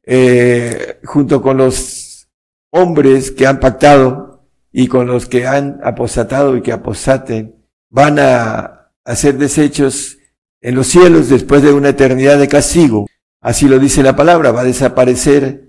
eh, 0.03 0.99
junto 1.03 1.41
con 1.41 1.57
los 1.57 2.29
hombres 2.69 3.31
que 3.31 3.47
han 3.47 3.59
pactado 3.59 4.47
y 4.71 4.87
con 4.87 5.07
los 5.07 5.25
que 5.25 5.47
han 5.47 5.79
apostatado 5.83 6.55
y 6.55 6.61
que 6.61 6.71
apostaten, 6.71 7.55
van 7.89 8.19
a 8.19 8.91
hacer 9.03 9.37
desechos 9.37 10.19
en 10.61 10.75
los 10.75 10.87
cielos 10.87 11.29
después 11.29 11.63
de 11.63 11.73
una 11.73 11.89
eternidad 11.89 12.37
de 12.37 12.47
castigo. 12.47 13.07
Así 13.41 13.67
lo 13.67 13.79
dice 13.79 14.03
la 14.03 14.15
palabra, 14.15 14.51
va 14.51 14.61
a 14.61 14.65
desaparecer 14.65 15.66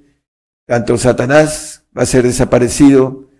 tanto 0.68 0.98
Satanás, 0.98 1.86
va 1.96 2.02
a 2.02 2.06
ser 2.06 2.24
desaparecido 2.24 3.30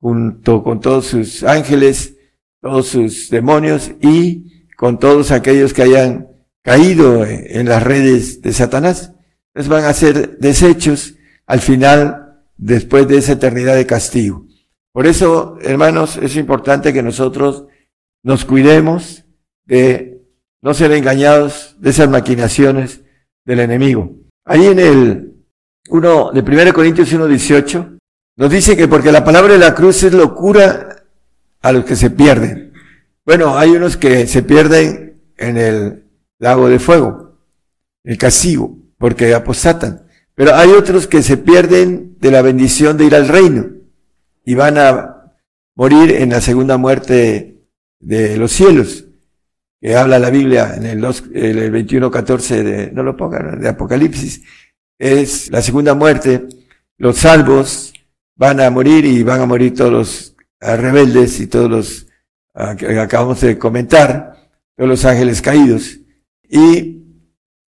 junto 0.00 0.62
con 0.62 0.80
todos 0.80 1.06
sus 1.06 1.42
ángeles, 1.42 2.18
todos 2.60 2.88
sus 2.88 3.30
demonios 3.30 3.90
y 4.02 4.66
con 4.76 4.98
todos 4.98 5.30
aquellos 5.30 5.72
que 5.72 5.82
hayan 5.82 6.28
caído 6.62 7.24
en 7.24 7.70
las 7.70 7.82
redes 7.82 8.42
de 8.42 8.52
Satanás. 8.52 9.12
Entonces 9.54 9.70
van 9.70 9.84
a 9.84 9.94
ser 9.94 10.36
desechos 10.38 11.14
al 11.46 11.60
final, 11.60 12.42
después 12.58 13.08
de 13.08 13.16
esa 13.16 13.32
eternidad 13.32 13.76
de 13.76 13.86
castigo. 13.86 14.46
Por 14.92 15.06
eso, 15.06 15.56
hermanos, 15.62 16.18
es 16.18 16.36
importante 16.36 16.92
que 16.92 17.02
nosotros 17.02 17.64
nos 18.22 18.44
cuidemos 18.44 19.24
de 19.64 20.20
no 20.60 20.74
ser 20.74 20.92
engañados 20.92 21.76
de 21.80 21.90
esas 21.90 22.10
maquinaciones 22.10 23.00
del 23.46 23.60
enemigo. 23.60 24.18
Ahí 24.44 24.66
en 24.66 24.78
el 24.78 25.33
1 25.88 26.32
de 26.32 26.40
1 26.40 26.72
Corintios 26.72 27.12
1.18 27.12 27.98
nos 28.36 28.50
dice 28.50 28.76
que 28.76 28.88
porque 28.88 29.12
la 29.12 29.24
palabra 29.24 29.52
de 29.52 29.58
la 29.58 29.74
cruz 29.74 30.02
es 30.02 30.12
locura 30.12 31.04
a 31.62 31.72
los 31.72 31.84
que 31.84 31.96
se 31.96 32.10
pierden. 32.10 32.72
Bueno, 33.24 33.56
hay 33.56 33.70
unos 33.70 33.96
que 33.96 34.26
se 34.26 34.42
pierden 34.42 35.22
en 35.36 35.56
el 35.56 36.04
lago 36.38 36.68
de 36.68 36.78
fuego, 36.78 37.38
el 38.02 38.18
castigo, 38.18 38.76
porque 38.98 39.34
apostatan. 39.34 40.06
Pero 40.34 40.54
hay 40.54 40.70
otros 40.70 41.06
que 41.06 41.22
se 41.22 41.36
pierden 41.36 42.16
de 42.18 42.30
la 42.30 42.42
bendición 42.42 42.96
de 42.96 43.04
ir 43.04 43.14
al 43.14 43.28
reino 43.28 43.66
y 44.44 44.54
van 44.54 44.78
a 44.78 45.32
morir 45.76 46.10
en 46.10 46.30
la 46.30 46.40
segunda 46.40 46.76
muerte 46.76 47.62
de 48.00 48.36
los 48.36 48.52
cielos, 48.52 49.06
que 49.80 49.96
habla 49.96 50.18
la 50.18 50.30
Biblia 50.30 50.74
en 50.76 50.86
el, 50.86 51.04
el 51.04 51.72
21.14 51.72 52.62
de, 52.62 52.90
no 52.92 53.02
lo 53.02 53.16
pongan, 53.16 53.60
de 53.60 53.68
Apocalipsis. 53.68 54.42
Es 54.98 55.50
la 55.50 55.62
segunda 55.62 55.94
muerte. 55.94 56.46
Los 56.98 57.18
salvos 57.18 57.92
van 58.36 58.60
a 58.60 58.70
morir 58.70 59.04
y 59.04 59.22
van 59.22 59.40
a 59.40 59.46
morir 59.46 59.74
todos 59.74 59.92
los 59.92 60.34
rebeldes 60.60 61.40
y 61.40 61.46
todos 61.46 61.70
los 61.70 62.06
que 62.78 62.98
acabamos 62.98 63.40
de 63.40 63.58
comentar, 63.58 64.48
todos 64.76 64.88
los 64.88 65.04
ángeles 65.04 65.42
caídos. 65.42 65.98
Y 66.48 67.02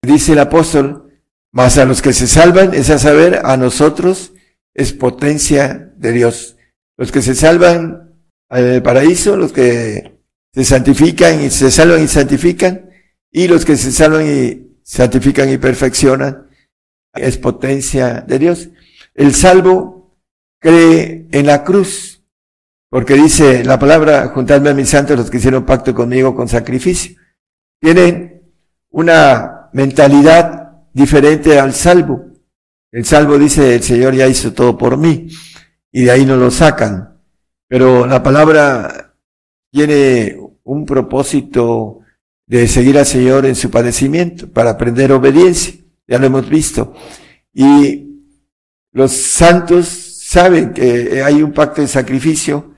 dice 0.01 0.33
el 0.33 0.39
apóstol, 0.39 1.21
mas 1.51 1.77
a 1.77 1.85
los 1.85 2.01
que 2.01 2.13
se 2.13 2.27
salvan 2.27 2.73
es 2.73 2.89
a 2.89 2.99
saber, 2.99 3.41
a 3.43 3.57
nosotros 3.57 4.33
es 4.73 4.93
potencia 4.93 5.91
de 5.97 6.11
Dios. 6.11 6.57
Los 6.97 7.11
que 7.11 7.21
se 7.21 7.33
salvan 7.35 8.13
el 8.49 8.81
paraíso, 8.83 9.35
los 9.35 9.51
que 9.51 10.19
se 10.53 10.63
santifican 10.63 11.43
y 11.43 11.49
se 11.49 11.71
salvan 11.71 12.03
y 12.03 12.07
santifican, 12.07 12.89
y 13.31 13.47
los 13.47 13.65
que 13.65 13.75
se 13.75 13.91
salvan 13.91 14.25
y 14.27 14.77
santifican 14.83 15.49
y 15.49 15.57
perfeccionan, 15.57 16.46
es 17.13 17.37
potencia 17.37 18.21
de 18.21 18.39
Dios. 18.39 18.69
El 19.13 19.33
salvo 19.33 20.17
cree 20.59 21.27
en 21.31 21.45
la 21.45 21.63
cruz, 21.63 22.23
porque 22.89 23.15
dice 23.15 23.63
la 23.63 23.79
palabra, 23.79 24.27
juntadme 24.29 24.69
a 24.69 24.73
mis 24.73 24.89
santos 24.89 25.17
los 25.17 25.29
que 25.29 25.37
hicieron 25.37 25.65
pacto 25.65 25.93
conmigo 25.93 26.35
con 26.35 26.47
sacrificio. 26.47 27.17
Tienen 27.79 28.41
una 28.89 29.69
mentalidad 29.73 30.83
diferente 30.93 31.59
al 31.59 31.73
salvo. 31.73 32.25
El 32.91 33.05
salvo 33.05 33.37
dice, 33.37 33.75
el 33.75 33.83
Señor 33.83 34.15
ya 34.15 34.27
hizo 34.27 34.53
todo 34.53 34.77
por 34.77 34.97
mí, 34.97 35.27
y 35.91 36.05
de 36.05 36.11
ahí 36.11 36.25
no 36.25 36.37
lo 36.37 36.49
sacan. 36.49 37.21
Pero 37.67 38.07
la 38.07 38.23
palabra 38.23 39.13
tiene 39.71 40.37
un 40.63 40.85
propósito 40.85 41.99
de 42.47 42.67
seguir 42.67 42.97
al 42.97 43.05
Señor 43.05 43.45
en 43.45 43.55
su 43.55 43.69
padecimiento, 43.69 44.51
para 44.51 44.71
aprender 44.71 45.11
obediencia. 45.11 45.73
Ya 46.07 46.17
lo 46.17 46.27
hemos 46.27 46.49
visto. 46.49 46.93
Y 47.53 48.07
los 48.91 49.11
santos 49.11 49.87
saben 49.87 50.73
que 50.73 51.21
hay 51.23 51.41
un 51.41 51.53
pacto 51.53 51.81
de 51.81 51.87
sacrificio 51.87 52.73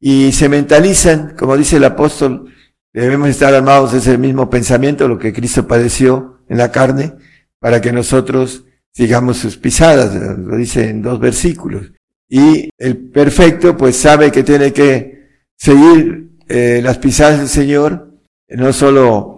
y 0.00 0.32
se 0.32 0.48
mentalizan, 0.48 1.34
como 1.36 1.56
dice 1.56 1.76
el 1.76 1.84
apóstol, 1.84 2.52
debemos 2.92 3.28
estar 3.28 3.54
armados 3.54 3.92
de 3.92 3.98
ese 3.98 4.18
mismo 4.18 4.48
pensamiento, 4.48 5.08
lo 5.08 5.18
que 5.18 5.32
Cristo 5.32 5.66
padeció 5.66 6.40
en 6.48 6.58
la 6.58 6.70
carne, 6.70 7.14
para 7.58 7.80
que 7.80 7.92
nosotros 7.92 8.64
sigamos 8.92 9.38
sus 9.38 9.56
pisadas, 9.56 10.14
lo 10.14 10.56
dice 10.56 10.88
en 10.88 11.02
dos 11.02 11.20
versículos. 11.20 11.92
Y 12.28 12.70
el 12.78 13.10
perfecto 13.10 13.76
pues 13.76 13.96
sabe 13.96 14.32
que 14.32 14.42
tiene 14.42 14.72
que 14.72 15.28
seguir 15.56 16.30
eh, 16.48 16.80
las 16.82 16.98
pisadas 16.98 17.38
del 17.38 17.48
Señor, 17.48 18.14
no 18.48 18.72
solo 18.72 19.35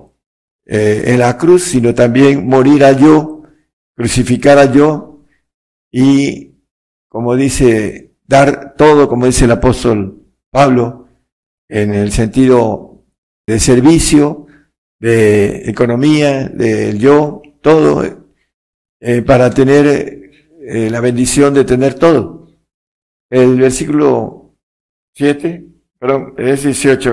eh, 0.71 1.05
en 1.07 1.21
la 1.21 1.39
cruz, 1.39 1.65
sino 1.65 1.95
también 1.95 2.47
morir 2.47 2.85
a 2.85 2.93
yo, 2.93 3.43
crucificar 3.97 4.59
a 4.59 4.71
yo 4.71 5.25
y, 5.91 6.53
como 7.09 7.35
dice, 7.37 8.13
dar 8.27 8.75
todo, 8.77 9.09
como 9.09 9.25
dice 9.25 9.47
el 9.47 9.53
apóstol 9.53 10.27
Pablo, 10.51 11.09
en 11.71 11.95
el 11.95 12.13
sentido 12.13 13.03
de 13.47 13.59
servicio, 13.59 14.47
de 15.01 15.71
economía, 15.71 16.49
del 16.49 16.99
yo, 16.99 17.41
todo, 17.63 18.05
eh, 19.01 19.23
para 19.23 19.49
tener 19.49 19.87
eh, 20.61 20.91
la 20.91 21.01
bendición 21.01 21.55
de 21.55 21.65
tener 21.65 21.95
todo. 21.95 22.51
El 23.31 23.59
versículo 23.59 24.55
7, 25.15 25.67
perdón, 25.99 26.35
es 26.37 26.63
18. 26.63 27.11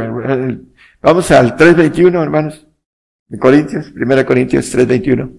Vamos 1.01 1.31
al 1.31 1.55
3.21, 1.55 2.21
hermanos, 2.21 2.64
de 3.27 3.39
Corintios, 3.39 3.91
1 3.95 4.25
Corintios 4.25 4.75
3.21. 4.75 5.31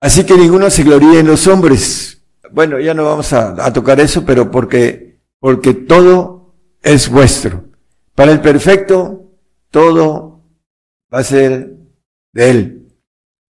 Así 0.00 0.24
que 0.24 0.34
ninguno 0.34 0.70
se 0.70 0.82
gloríe 0.82 1.20
en 1.20 1.26
los 1.26 1.46
hombres. 1.46 2.22
Bueno, 2.52 2.78
ya 2.78 2.94
no 2.94 3.04
vamos 3.04 3.32
a, 3.32 3.64
a 3.64 3.72
tocar 3.72 4.00
eso, 4.00 4.24
pero 4.24 4.50
porque, 4.50 5.20
porque 5.40 5.74
todo 5.74 6.54
es 6.82 7.08
vuestro. 7.08 7.64
Para 8.14 8.32
el 8.32 8.40
perfecto, 8.40 9.32
todo 9.70 10.42
va 11.12 11.18
a 11.20 11.24
ser 11.24 11.76
de 12.32 12.50
él. 12.50 12.88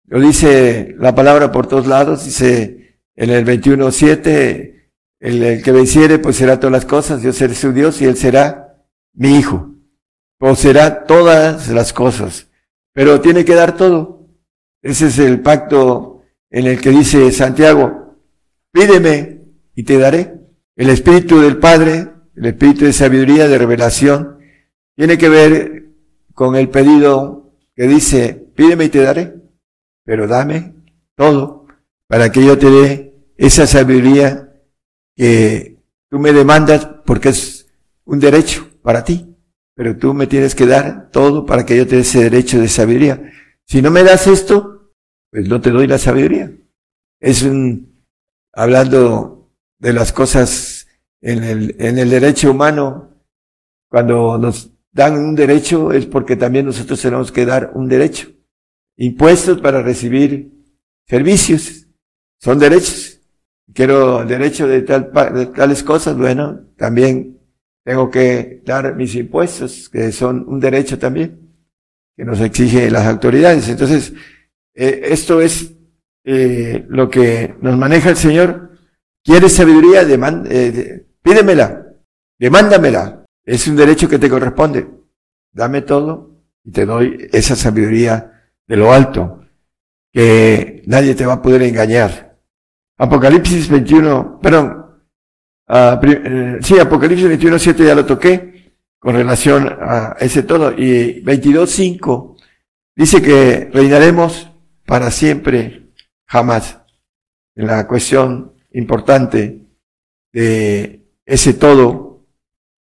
Lo 0.06 0.20
dice 0.20 0.96
la 1.00 1.16
palabra 1.16 1.52
por 1.52 1.68
todos 1.68 1.88
lados, 1.88 2.26
dice 2.26 3.00
en 3.16 3.30
el 3.30 3.46
21.7, 3.46 4.90
el, 5.20 5.44
el 5.44 5.64
que 5.64 5.72
venciere 5.72 6.20
pues 6.20 6.36
será 6.36 6.60
todas 6.60 6.74
las 6.74 6.86
cosas, 6.86 7.22
yo 7.22 7.32
seré 7.32 7.56
su 7.56 7.72
Dios 7.72 8.02
y 8.02 8.06
él 8.06 8.18
será 8.18 8.84
mi 9.14 9.38
hijo. 9.38 9.70
O 10.40 10.56
será 10.56 11.06
todas 11.06 11.70
las 11.70 11.94
cosas, 11.94 12.48
pero 12.94 13.22
tiene 13.22 13.44
que 13.44 13.56
dar 13.56 13.76
todo. 13.76 14.28
Ese 14.82 15.08
es 15.08 15.20
el 15.20 15.42
pacto 15.42 16.22
en 16.50 16.68
el 16.68 16.80
que 16.80 16.90
dice 16.92 17.32
Santiago, 17.32 18.18
pídeme 18.72 19.42
y 19.76 19.84
te 19.84 19.98
daré. 19.98 20.34
El 20.76 20.90
Espíritu 20.90 21.40
del 21.40 21.58
Padre, 21.58 22.10
el 22.36 22.46
Espíritu 22.46 22.86
de 22.86 22.94
sabiduría, 22.94 23.48
de 23.48 23.58
revelación, 23.58 24.40
tiene 24.96 25.18
que 25.18 25.30
ver 25.30 25.90
con 26.34 26.56
el 26.56 26.70
pedido 26.70 27.54
que 27.76 27.88
dice, 27.88 28.34
pídeme 28.56 28.86
y 28.86 28.90
te 28.90 29.02
daré 29.02 29.44
pero 30.04 30.28
dame 30.28 30.74
todo 31.16 31.66
para 32.08 32.32
que 32.32 32.46
yo 32.46 32.58
te 32.58 32.70
dé 32.70 33.14
esa 33.38 33.66
sabiduría 33.66 34.54
que 35.16 35.78
tú 36.10 36.20
me 36.20 36.34
demandas 36.34 36.86
porque 37.06 37.30
es 37.30 37.68
un 38.06 38.20
derecho 38.20 38.68
para 38.82 39.04
ti, 39.04 39.33
pero 39.76 39.98
tú 39.98 40.14
me 40.14 40.28
tienes 40.28 40.56
que 40.56 40.66
dar 40.66 41.10
todo 41.12 41.46
para 41.46 41.66
que 41.66 41.78
yo 41.78 41.88
te 41.88 41.96
dé 41.96 42.02
ese 42.02 42.24
derecho 42.24 42.60
de 42.60 42.68
sabiduría. 42.68 43.32
Si 43.66 43.82
no 43.82 43.92
me 43.92 44.04
das 44.04 44.28
esto, 44.28 44.94
pues 45.32 45.48
no 45.48 45.62
te 45.62 45.72
doy 45.72 45.88
la 45.88 45.98
sabiduría. 45.98 46.52
Es 47.20 47.44
un, 47.44 48.06
hablando 48.54 49.52
de 49.80 49.94
las 49.94 50.12
cosas 50.12 50.88
en 51.22 51.44
el, 51.44 51.76
en 51.80 51.98
el 51.98 52.10
derecho 52.10 52.52
humano, 52.52 53.18
cuando 53.90 54.38
nos 54.38 54.72
dan 54.92 55.18
un 55.18 55.36
derecho 55.36 55.92
es 55.92 56.06
porque 56.06 56.36
también 56.36 56.66
nosotros 56.66 57.02
tenemos 57.02 57.32
que 57.32 57.46
dar 57.46 57.72
un 57.74 57.88
derecho 57.88 58.30
impuestos 58.98 59.60
para 59.60 59.82
recibir 59.82 60.52
servicios. 61.08 61.88
Son 62.40 62.60
derechos. 62.60 63.22
Quiero 63.74 64.24
derecho 64.26 64.68
de, 64.68 64.82
tal, 64.82 65.12
de 65.34 65.48
tales 65.48 65.82
cosas, 65.84 66.16
bueno, 66.18 66.60
también 66.78 67.40
tengo 67.84 68.10
que 68.10 68.62
dar 68.66 68.96
mis 68.96 69.16
impuestos, 69.16 69.90
que 69.90 70.12
son 70.12 70.46
un 70.48 70.60
derecho 70.60 70.98
también, 70.98 71.54
que 72.16 72.24
nos 72.24 72.40
exige 72.40 72.90
las 72.90 73.06
autoridades. 73.06 73.68
Entonces, 73.68 74.14
eh, 74.74 75.02
esto 75.10 75.42
es 75.42 75.74
eh, 76.24 76.86
lo 76.88 77.10
que 77.10 77.56
nos 77.62 77.78
maneja 77.78 78.10
el 78.10 78.18
Señor. 78.18 78.72
¿Quieres 79.24 79.54
sabiduría? 79.54 80.06
Demand, 80.06 80.48
eh, 80.50 81.06
pídemela, 81.22 81.86
demándamela. 82.40 83.26
Es 83.46 83.68
un 83.68 83.76
derecho 83.76 84.08
que 84.08 84.20
te 84.20 84.30
corresponde. 84.30 84.88
Dame 85.52 85.82
todo 85.82 86.42
y 86.64 86.72
te 86.72 86.86
doy 86.86 87.30
esa 87.32 87.56
sabiduría 87.56 88.52
de 88.68 88.78
lo 88.78 88.94
alto, 88.94 89.42
que 90.12 90.84
nadie 90.86 91.16
te 91.16 91.26
va 91.26 91.34
a 91.34 91.42
poder 91.42 91.64
engañar. 91.64 92.40
Apocalipsis 92.98 93.70
21, 93.70 94.40
perdón, 94.42 94.83
uh, 95.68 96.62
sí, 96.62 96.80
Apocalipsis 96.80 97.28
21, 97.28 97.60
7 97.60 97.86
ya 97.86 97.96
lo 97.96 98.06
toqué 98.06 98.74
con 99.00 99.16
relación 99.16 99.68
a 99.68 100.16
ese 100.20 100.44
todo. 100.44 100.74
Y 100.78 101.22
22, 101.22 101.70
5 101.70 102.38
dice 102.96 103.22
que 103.22 103.70
reinaremos 103.74 104.52
para 104.86 105.12
siempre, 105.12 105.92
jamás. 106.26 106.80
En 107.56 107.68
la 107.68 107.88
cuestión 107.88 108.54
importante 108.72 109.68
de 110.32 111.06
ese 111.26 111.54
todo, 111.54 112.26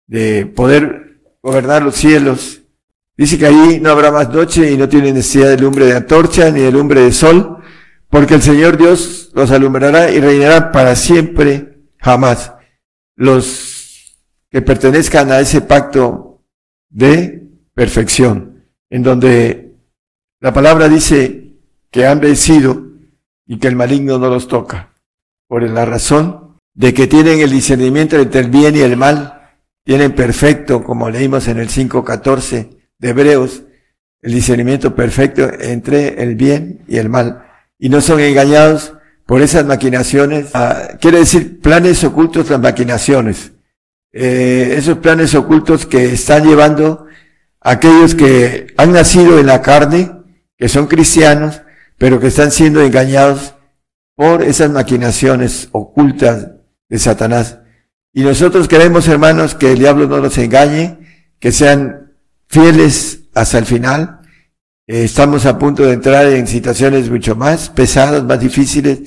de 0.07 0.45
poder 0.45 1.21
gobernar 1.41 1.81
los 1.81 1.95
cielos 1.95 2.61
Dice 3.21 3.37
que 3.37 3.45
ahí 3.45 3.79
no 3.79 3.91
habrá 3.91 4.11
más 4.11 4.29
noche 4.29 4.71
y 4.71 4.77
no 4.77 4.89
tiene 4.89 5.13
necesidad 5.13 5.49
de 5.49 5.57
lumbre 5.57 5.85
de 5.85 5.95
antorcha 5.95 6.49
ni 6.49 6.61
de 6.61 6.71
lumbre 6.71 7.01
de 7.01 7.11
sol, 7.11 7.57
porque 8.09 8.33
el 8.33 8.41
Señor 8.41 8.77
Dios 8.77 9.29
los 9.35 9.51
alumbrará 9.51 10.09
y 10.09 10.19
reinará 10.19 10.71
para 10.71 10.95
siempre, 10.95 11.83
jamás. 11.99 12.53
Los 13.15 14.17
que 14.49 14.61
pertenezcan 14.61 15.31
a 15.31 15.39
ese 15.39 15.61
pacto 15.61 16.43
de 16.89 17.47
perfección, 17.73 18.65
en 18.89 19.03
donde 19.03 19.75
la 20.39 20.53
palabra 20.53 20.89
dice 20.89 21.55
que 21.89 22.05
han 22.05 22.19
vencido 22.19 22.87
y 23.45 23.59
que 23.59 23.67
el 23.67 23.75
maligno 23.75 24.17
no 24.17 24.29
los 24.29 24.47
toca, 24.47 24.93
por 25.47 25.63
la 25.63 25.85
razón 25.85 26.57
de 26.73 26.93
que 26.93 27.07
tienen 27.07 27.39
el 27.39 27.51
discernimiento 27.51 28.17
entre 28.17 28.41
el 28.41 28.49
bien 28.49 28.75
y 28.75 28.79
el 28.79 28.97
mal, 28.97 29.41
tienen 29.83 30.13
perfecto, 30.13 30.83
como 30.83 31.09
leímos 31.09 31.47
en 31.47 31.59
el 31.59 31.69
5.14, 31.69 32.77
de 32.99 33.09
Hebreos, 33.09 33.63
el 34.21 34.33
discernimiento 34.33 34.95
perfecto 34.95 35.49
entre 35.59 36.21
el 36.21 36.35
bien 36.35 36.83
y 36.87 36.97
el 36.97 37.09
mal. 37.09 37.47
Y 37.79 37.89
no 37.89 37.99
son 37.99 38.19
engañados 38.19 38.93
por 39.25 39.41
esas 39.41 39.65
maquinaciones. 39.65 40.47
Ah, 40.53 40.89
quiere 40.99 41.19
decir 41.19 41.59
planes 41.59 42.03
ocultos, 42.03 42.49
las 42.49 42.59
maquinaciones. 42.59 43.51
Eh, 44.13 44.75
esos 44.77 44.97
planes 44.97 45.33
ocultos 45.35 45.85
que 45.85 46.13
están 46.13 46.47
llevando 46.47 47.05
aquellos 47.61 48.15
que 48.15 48.73
han 48.77 48.91
nacido 48.91 49.39
en 49.39 49.45
la 49.45 49.61
carne, 49.61 50.11
que 50.57 50.67
son 50.67 50.87
cristianos, 50.87 51.61
pero 51.97 52.19
que 52.19 52.27
están 52.27 52.51
siendo 52.51 52.81
engañados 52.81 53.55
por 54.15 54.43
esas 54.43 54.69
maquinaciones 54.69 55.69
ocultas 55.71 56.49
de 56.89 56.99
Satanás. 56.99 57.59
Y 58.13 58.23
nosotros 58.23 58.67
queremos, 58.67 59.07
hermanos, 59.07 59.55
que 59.55 59.71
el 59.71 59.79
diablo 59.79 60.07
no 60.07 60.19
nos 60.19 60.37
engañe, 60.37 60.99
que 61.39 61.51
sean 61.51 62.11
fieles 62.47 63.21
hasta 63.33 63.57
el 63.57 63.65
final. 63.65 64.20
Eh, 64.87 65.03
estamos 65.03 65.45
a 65.45 65.57
punto 65.57 65.83
de 65.83 65.93
entrar 65.93 66.25
en 66.27 66.47
situaciones 66.47 67.09
mucho 67.09 67.35
más 67.35 67.69
pesadas, 67.69 68.23
más 68.23 68.39
difíciles 68.39 68.99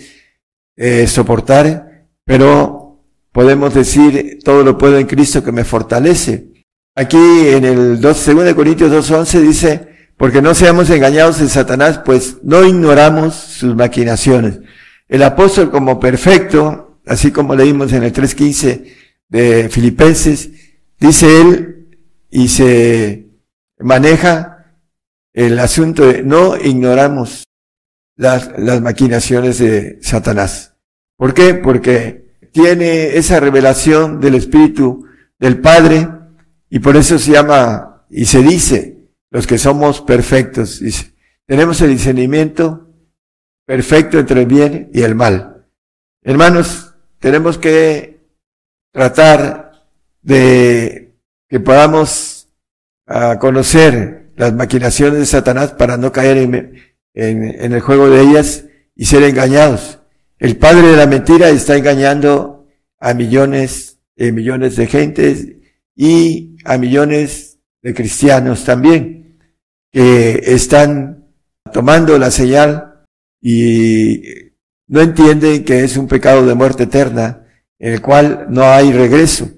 eh, 0.76 1.06
soportar, 1.06 2.06
pero 2.24 3.02
podemos 3.32 3.74
decir 3.74 4.38
todo 4.44 4.62
lo 4.62 4.78
puedo 4.78 4.98
en 4.98 5.06
Cristo 5.06 5.42
que 5.42 5.52
me 5.52 5.64
fortalece. 5.64 6.52
Aquí 6.94 7.16
en 7.16 7.64
el 7.64 8.00
2, 8.00 8.26
2 8.26 8.54
Corintios 8.54 9.10
2.11 9.10 9.40
dice, 9.40 9.88
porque 10.16 10.40
no 10.40 10.54
seamos 10.54 10.90
engañados 10.90 11.40
en 11.40 11.48
Satanás, 11.48 12.00
pues 12.04 12.36
no 12.44 12.64
ignoramos 12.64 13.34
sus 13.34 13.74
maquinaciones. 13.74 14.60
El 15.08 15.22
apóstol 15.22 15.70
como 15.70 15.98
perfecto, 15.98 17.00
así 17.06 17.32
como 17.32 17.56
leímos 17.56 17.92
en 17.92 18.04
el 18.04 18.12
3.15 18.12 18.84
de 19.28 19.68
Filipenses, 19.68 20.50
dice 20.98 21.40
él, 21.40 21.88
y 22.30 22.48
se 22.48 23.26
maneja 23.78 24.53
el 25.34 25.58
asunto 25.58 26.06
de 26.06 26.22
no 26.22 26.56
ignoramos 26.56 27.44
las, 28.16 28.50
las 28.56 28.80
maquinaciones 28.80 29.58
de 29.58 29.98
Satanás. 30.00 30.76
¿Por 31.16 31.34
qué? 31.34 31.54
Porque 31.54 32.24
tiene 32.52 33.16
esa 33.16 33.40
revelación 33.40 34.20
del 34.20 34.36
Espíritu 34.36 35.06
del 35.38 35.60
Padre 35.60 36.08
y 36.70 36.78
por 36.78 36.96
eso 36.96 37.18
se 37.18 37.32
llama 37.32 38.06
y 38.08 38.24
se 38.26 38.42
dice 38.42 38.96
los 39.30 39.46
que 39.46 39.58
somos 39.58 40.00
perfectos. 40.00 40.80
Tenemos 41.46 41.80
el 41.80 41.90
discernimiento 41.90 42.88
perfecto 43.66 44.18
entre 44.18 44.42
el 44.42 44.46
bien 44.46 44.90
y 44.94 45.02
el 45.02 45.16
mal. 45.16 45.66
Hermanos, 46.22 46.94
tenemos 47.18 47.58
que 47.58 48.20
tratar 48.92 49.88
de 50.22 51.16
que 51.48 51.60
podamos 51.60 52.48
ah, 53.06 53.38
conocer 53.40 54.23
las 54.36 54.52
maquinaciones 54.52 55.18
de 55.20 55.26
Satanás 55.26 55.72
para 55.72 55.96
no 55.96 56.12
caer 56.12 56.38
en, 56.38 56.74
en, 57.14 57.72
el 57.72 57.80
juego 57.80 58.10
de 58.10 58.22
ellas 58.22 58.64
y 58.94 59.06
ser 59.06 59.22
engañados. 59.22 60.00
El 60.38 60.56
padre 60.56 60.88
de 60.88 60.96
la 60.96 61.06
mentira 61.06 61.48
está 61.48 61.76
engañando 61.76 62.66
a 62.98 63.14
millones 63.14 63.98
y 64.16 64.32
millones 64.32 64.76
de 64.76 64.86
gentes 64.86 65.48
y 65.96 66.56
a 66.64 66.78
millones 66.78 67.58
de 67.82 67.94
cristianos 67.94 68.64
también 68.64 69.38
que 69.92 70.40
están 70.44 71.28
tomando 71.72 72.18
la 72.18 72.30
señal 72.30 73.04
y 73.40 74.22
no 74.88 75.00
entienden 75.00 75.64
que 75.64 75.84
es 75.84 75.96
un 75.96 76.08
pecado 76.08 76.44
de 76.46 76.54
muerte 76.54 76.84
eterna 76.84 77.46
en 77.78 77.92
el 77.92 78.00
cual 78.00 78.46
no 78.50 78.64
hay 78.64 78.92
regreso. 78.92 79.48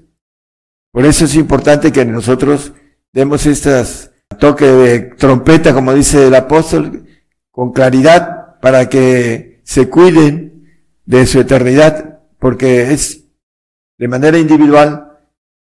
Por 0.93 1.05
eso 1.07 1.25
es 1.25 1.35
importante 1.35 1.93
que 1.93 2.05
nosotros 2.05 2.73
demos 3.13 3.47
estas 3.47 4.13
toque 4.39 4.67
de 4.67 5.01
trompeta, 5.01 5.75
como 5.75 5.93
dice 5.93 6.29
el 6.29 6.35
apóstol, 6.35 7.07
con 7.51 7.73
claridad 7.73 8.59
para 8.61 8.89
que 8.89 9.61
se 9.65 9.89
cuiden 9.89 10.69
de 11.05 11.27
su 11.27 11.41
eternidad, 11.41 12.21
porque 12.39 12.93
es 12.93 13.25
de 13.99 14.09
manera 14.09 14.39
individual 14.39 15.07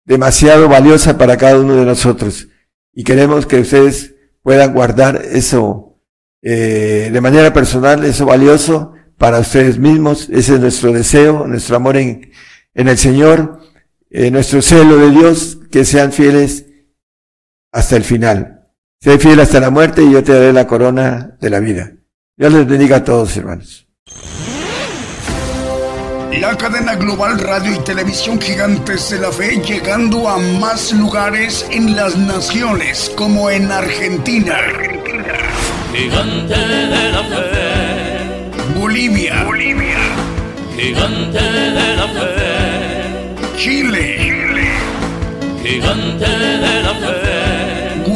demasiado 0.04 0.68
valiosa 0.68 1.16
para 1.16 1.36
cada 1.36 1.58
uno 1.58 1.74
de 1.76 1.84
nosotros. 1.84 2.48
Y 2.92 3.04
queremos 3.04 3.46
que 3.46 3.60
ustedes 3.60 4.14
puedan 4.42 4.72
guardar 4.72 5.22
eso 5.24 5.98
eh, 6.42 7.10
de 7.12 7.20
manera 7.20 7.52
personal, 7.52 8.04
eso 8.04 8.26
valioso 8.26 8.92
para 9.16 9.38
ustedes 9.38 9.78
mismos. 9.78 10.28
Ese 10.30 10.54
es 10.54 10.60
nuestro 10.60 10.92
deseo, 10.92 11.46
nuestro 11.46 11.76
amor 11.76 11.96
en, 11.96 12.30
en 12.74 12.88
el 12.88 12.98
Señor, 12.98 13.60
eh, 14.10 14.30
nuestro 14.30 14.60
celo 14.60 14.96
de 14.98 15.10
Dios, 15.10 15.58
que 15.70 15.84
sean 15.84 16.12
fieles 16.12 16.66
hasta 17.72 17.96
el 17.96 18.04
final. 18.04 18.53
Sé 19.00 19.18
fiel 19.18 19.40
hasta 19.40 19.60
la 19.60 19.70
muerte 19.70 20.02
y 20.02 20.12
yo 20.12 20.24
te 20.24 20.32
daré 20.32 20.52
la 20.52 20.66
corona 20.66 21.36
de 21.40 21.50
la 21.50 21.60
vida. 21.60 21.92
Dios 22.36 22.52
les 22.52 22.66
bendiga 22.66 22.96
a 22.96 23.04
todos, 23.04 23.36
hermanos. 23.36 23.86
La 26.40 26.56
cadena 26.56 26.96
global 26.96 27.38
radio 27.38 27.74
y 27.74 27.78
televisión 27.84 28.40
gigantes 28.40 29.10
de 29.10 29.20
la 29.20 29.30
fe 29.30 29.62
llegando 29.62 30.28
a 30.28 30.36
más 30.38 30.92
lugares 30.92 31.64
en 31.70 31.94
las 31.94 32.16
naciones 32.16 33.12
como 33.16 33.50
en 33.50 33.70
Argentina. 33.70 34.56
Gigante 35.94 36.58
de 36.58 37.12
la 37.12 37.22
fe. 37.22 38.78
Bolivia. 38.78 39.44
Bolivia. 39.44 39.98
Gigante 40.76 41.40
de 41.40 41.96
la 41.96 42.08
fe. 42.08 43.56
Chile. 43.56 44.16
Chile. 44.18 44.70
Gigante 45.62 46.28
de 46.28 46.82
la 46.82 46.94
fe. 46.94 47.23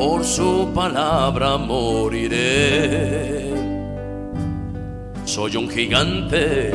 por 0.00 0.24
su 0.24 0.72
palabra 0.74 1.58
moriré. 1.58 3.52
Soy 5.26 5.56
un 5.56 5.68
gigante 5.68 6.72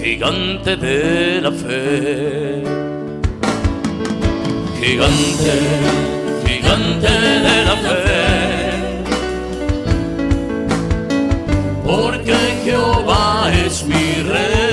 gigante 0.00 0.76
de 0.76 1.40
la 1.40 1.50
fe. 1.50 2.62
Gigante, 4.80 5.54
gigante 6.46 7.12
de 7.46 7.56
la 7.68 7.76
fe. 7.86 8.14
Porque 11.84 12.36
Jehová 12.64 13.50
es 13.66 13.84
mi 13.84 14.06
rey. 14.30 14.69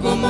como 0.00 0.29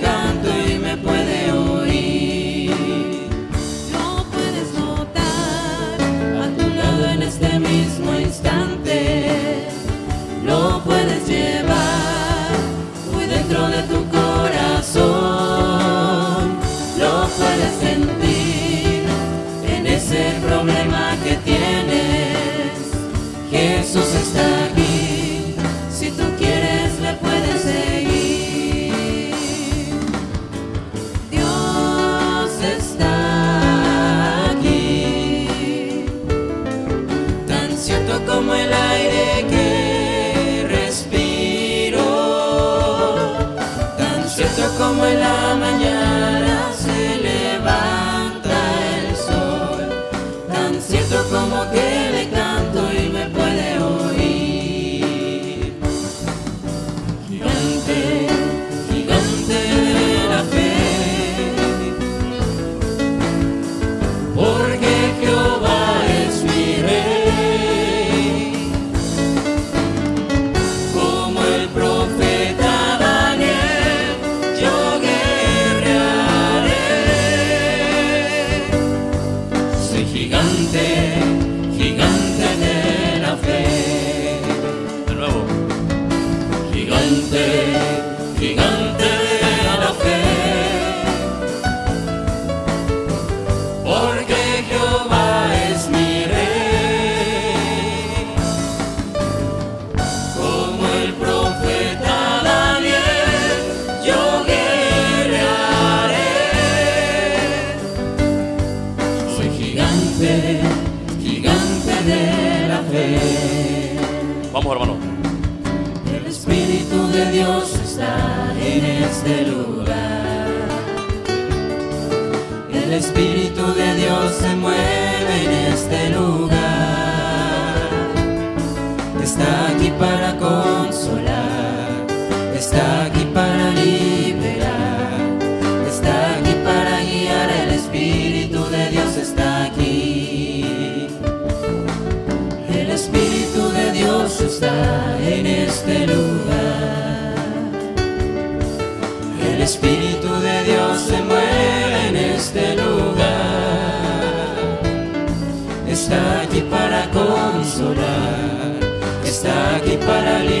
para 160.11 160.60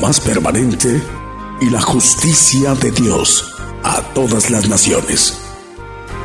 más 0.00 0.20
permanente 0.20 1.02
y 1.60 1.70
la 1.70 1.80
justicia 1.80 2.74
de 2.74 2.90
Dios 2.90 3.54
a 3.82 4.00
todas 4.14 4.50
las 4.50 4.68
naciones. 4.68 5.38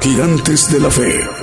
Gigantes 0.01 0.71
de 0.71 0.79
la 0.79 0.91
fe. 0.91 1.42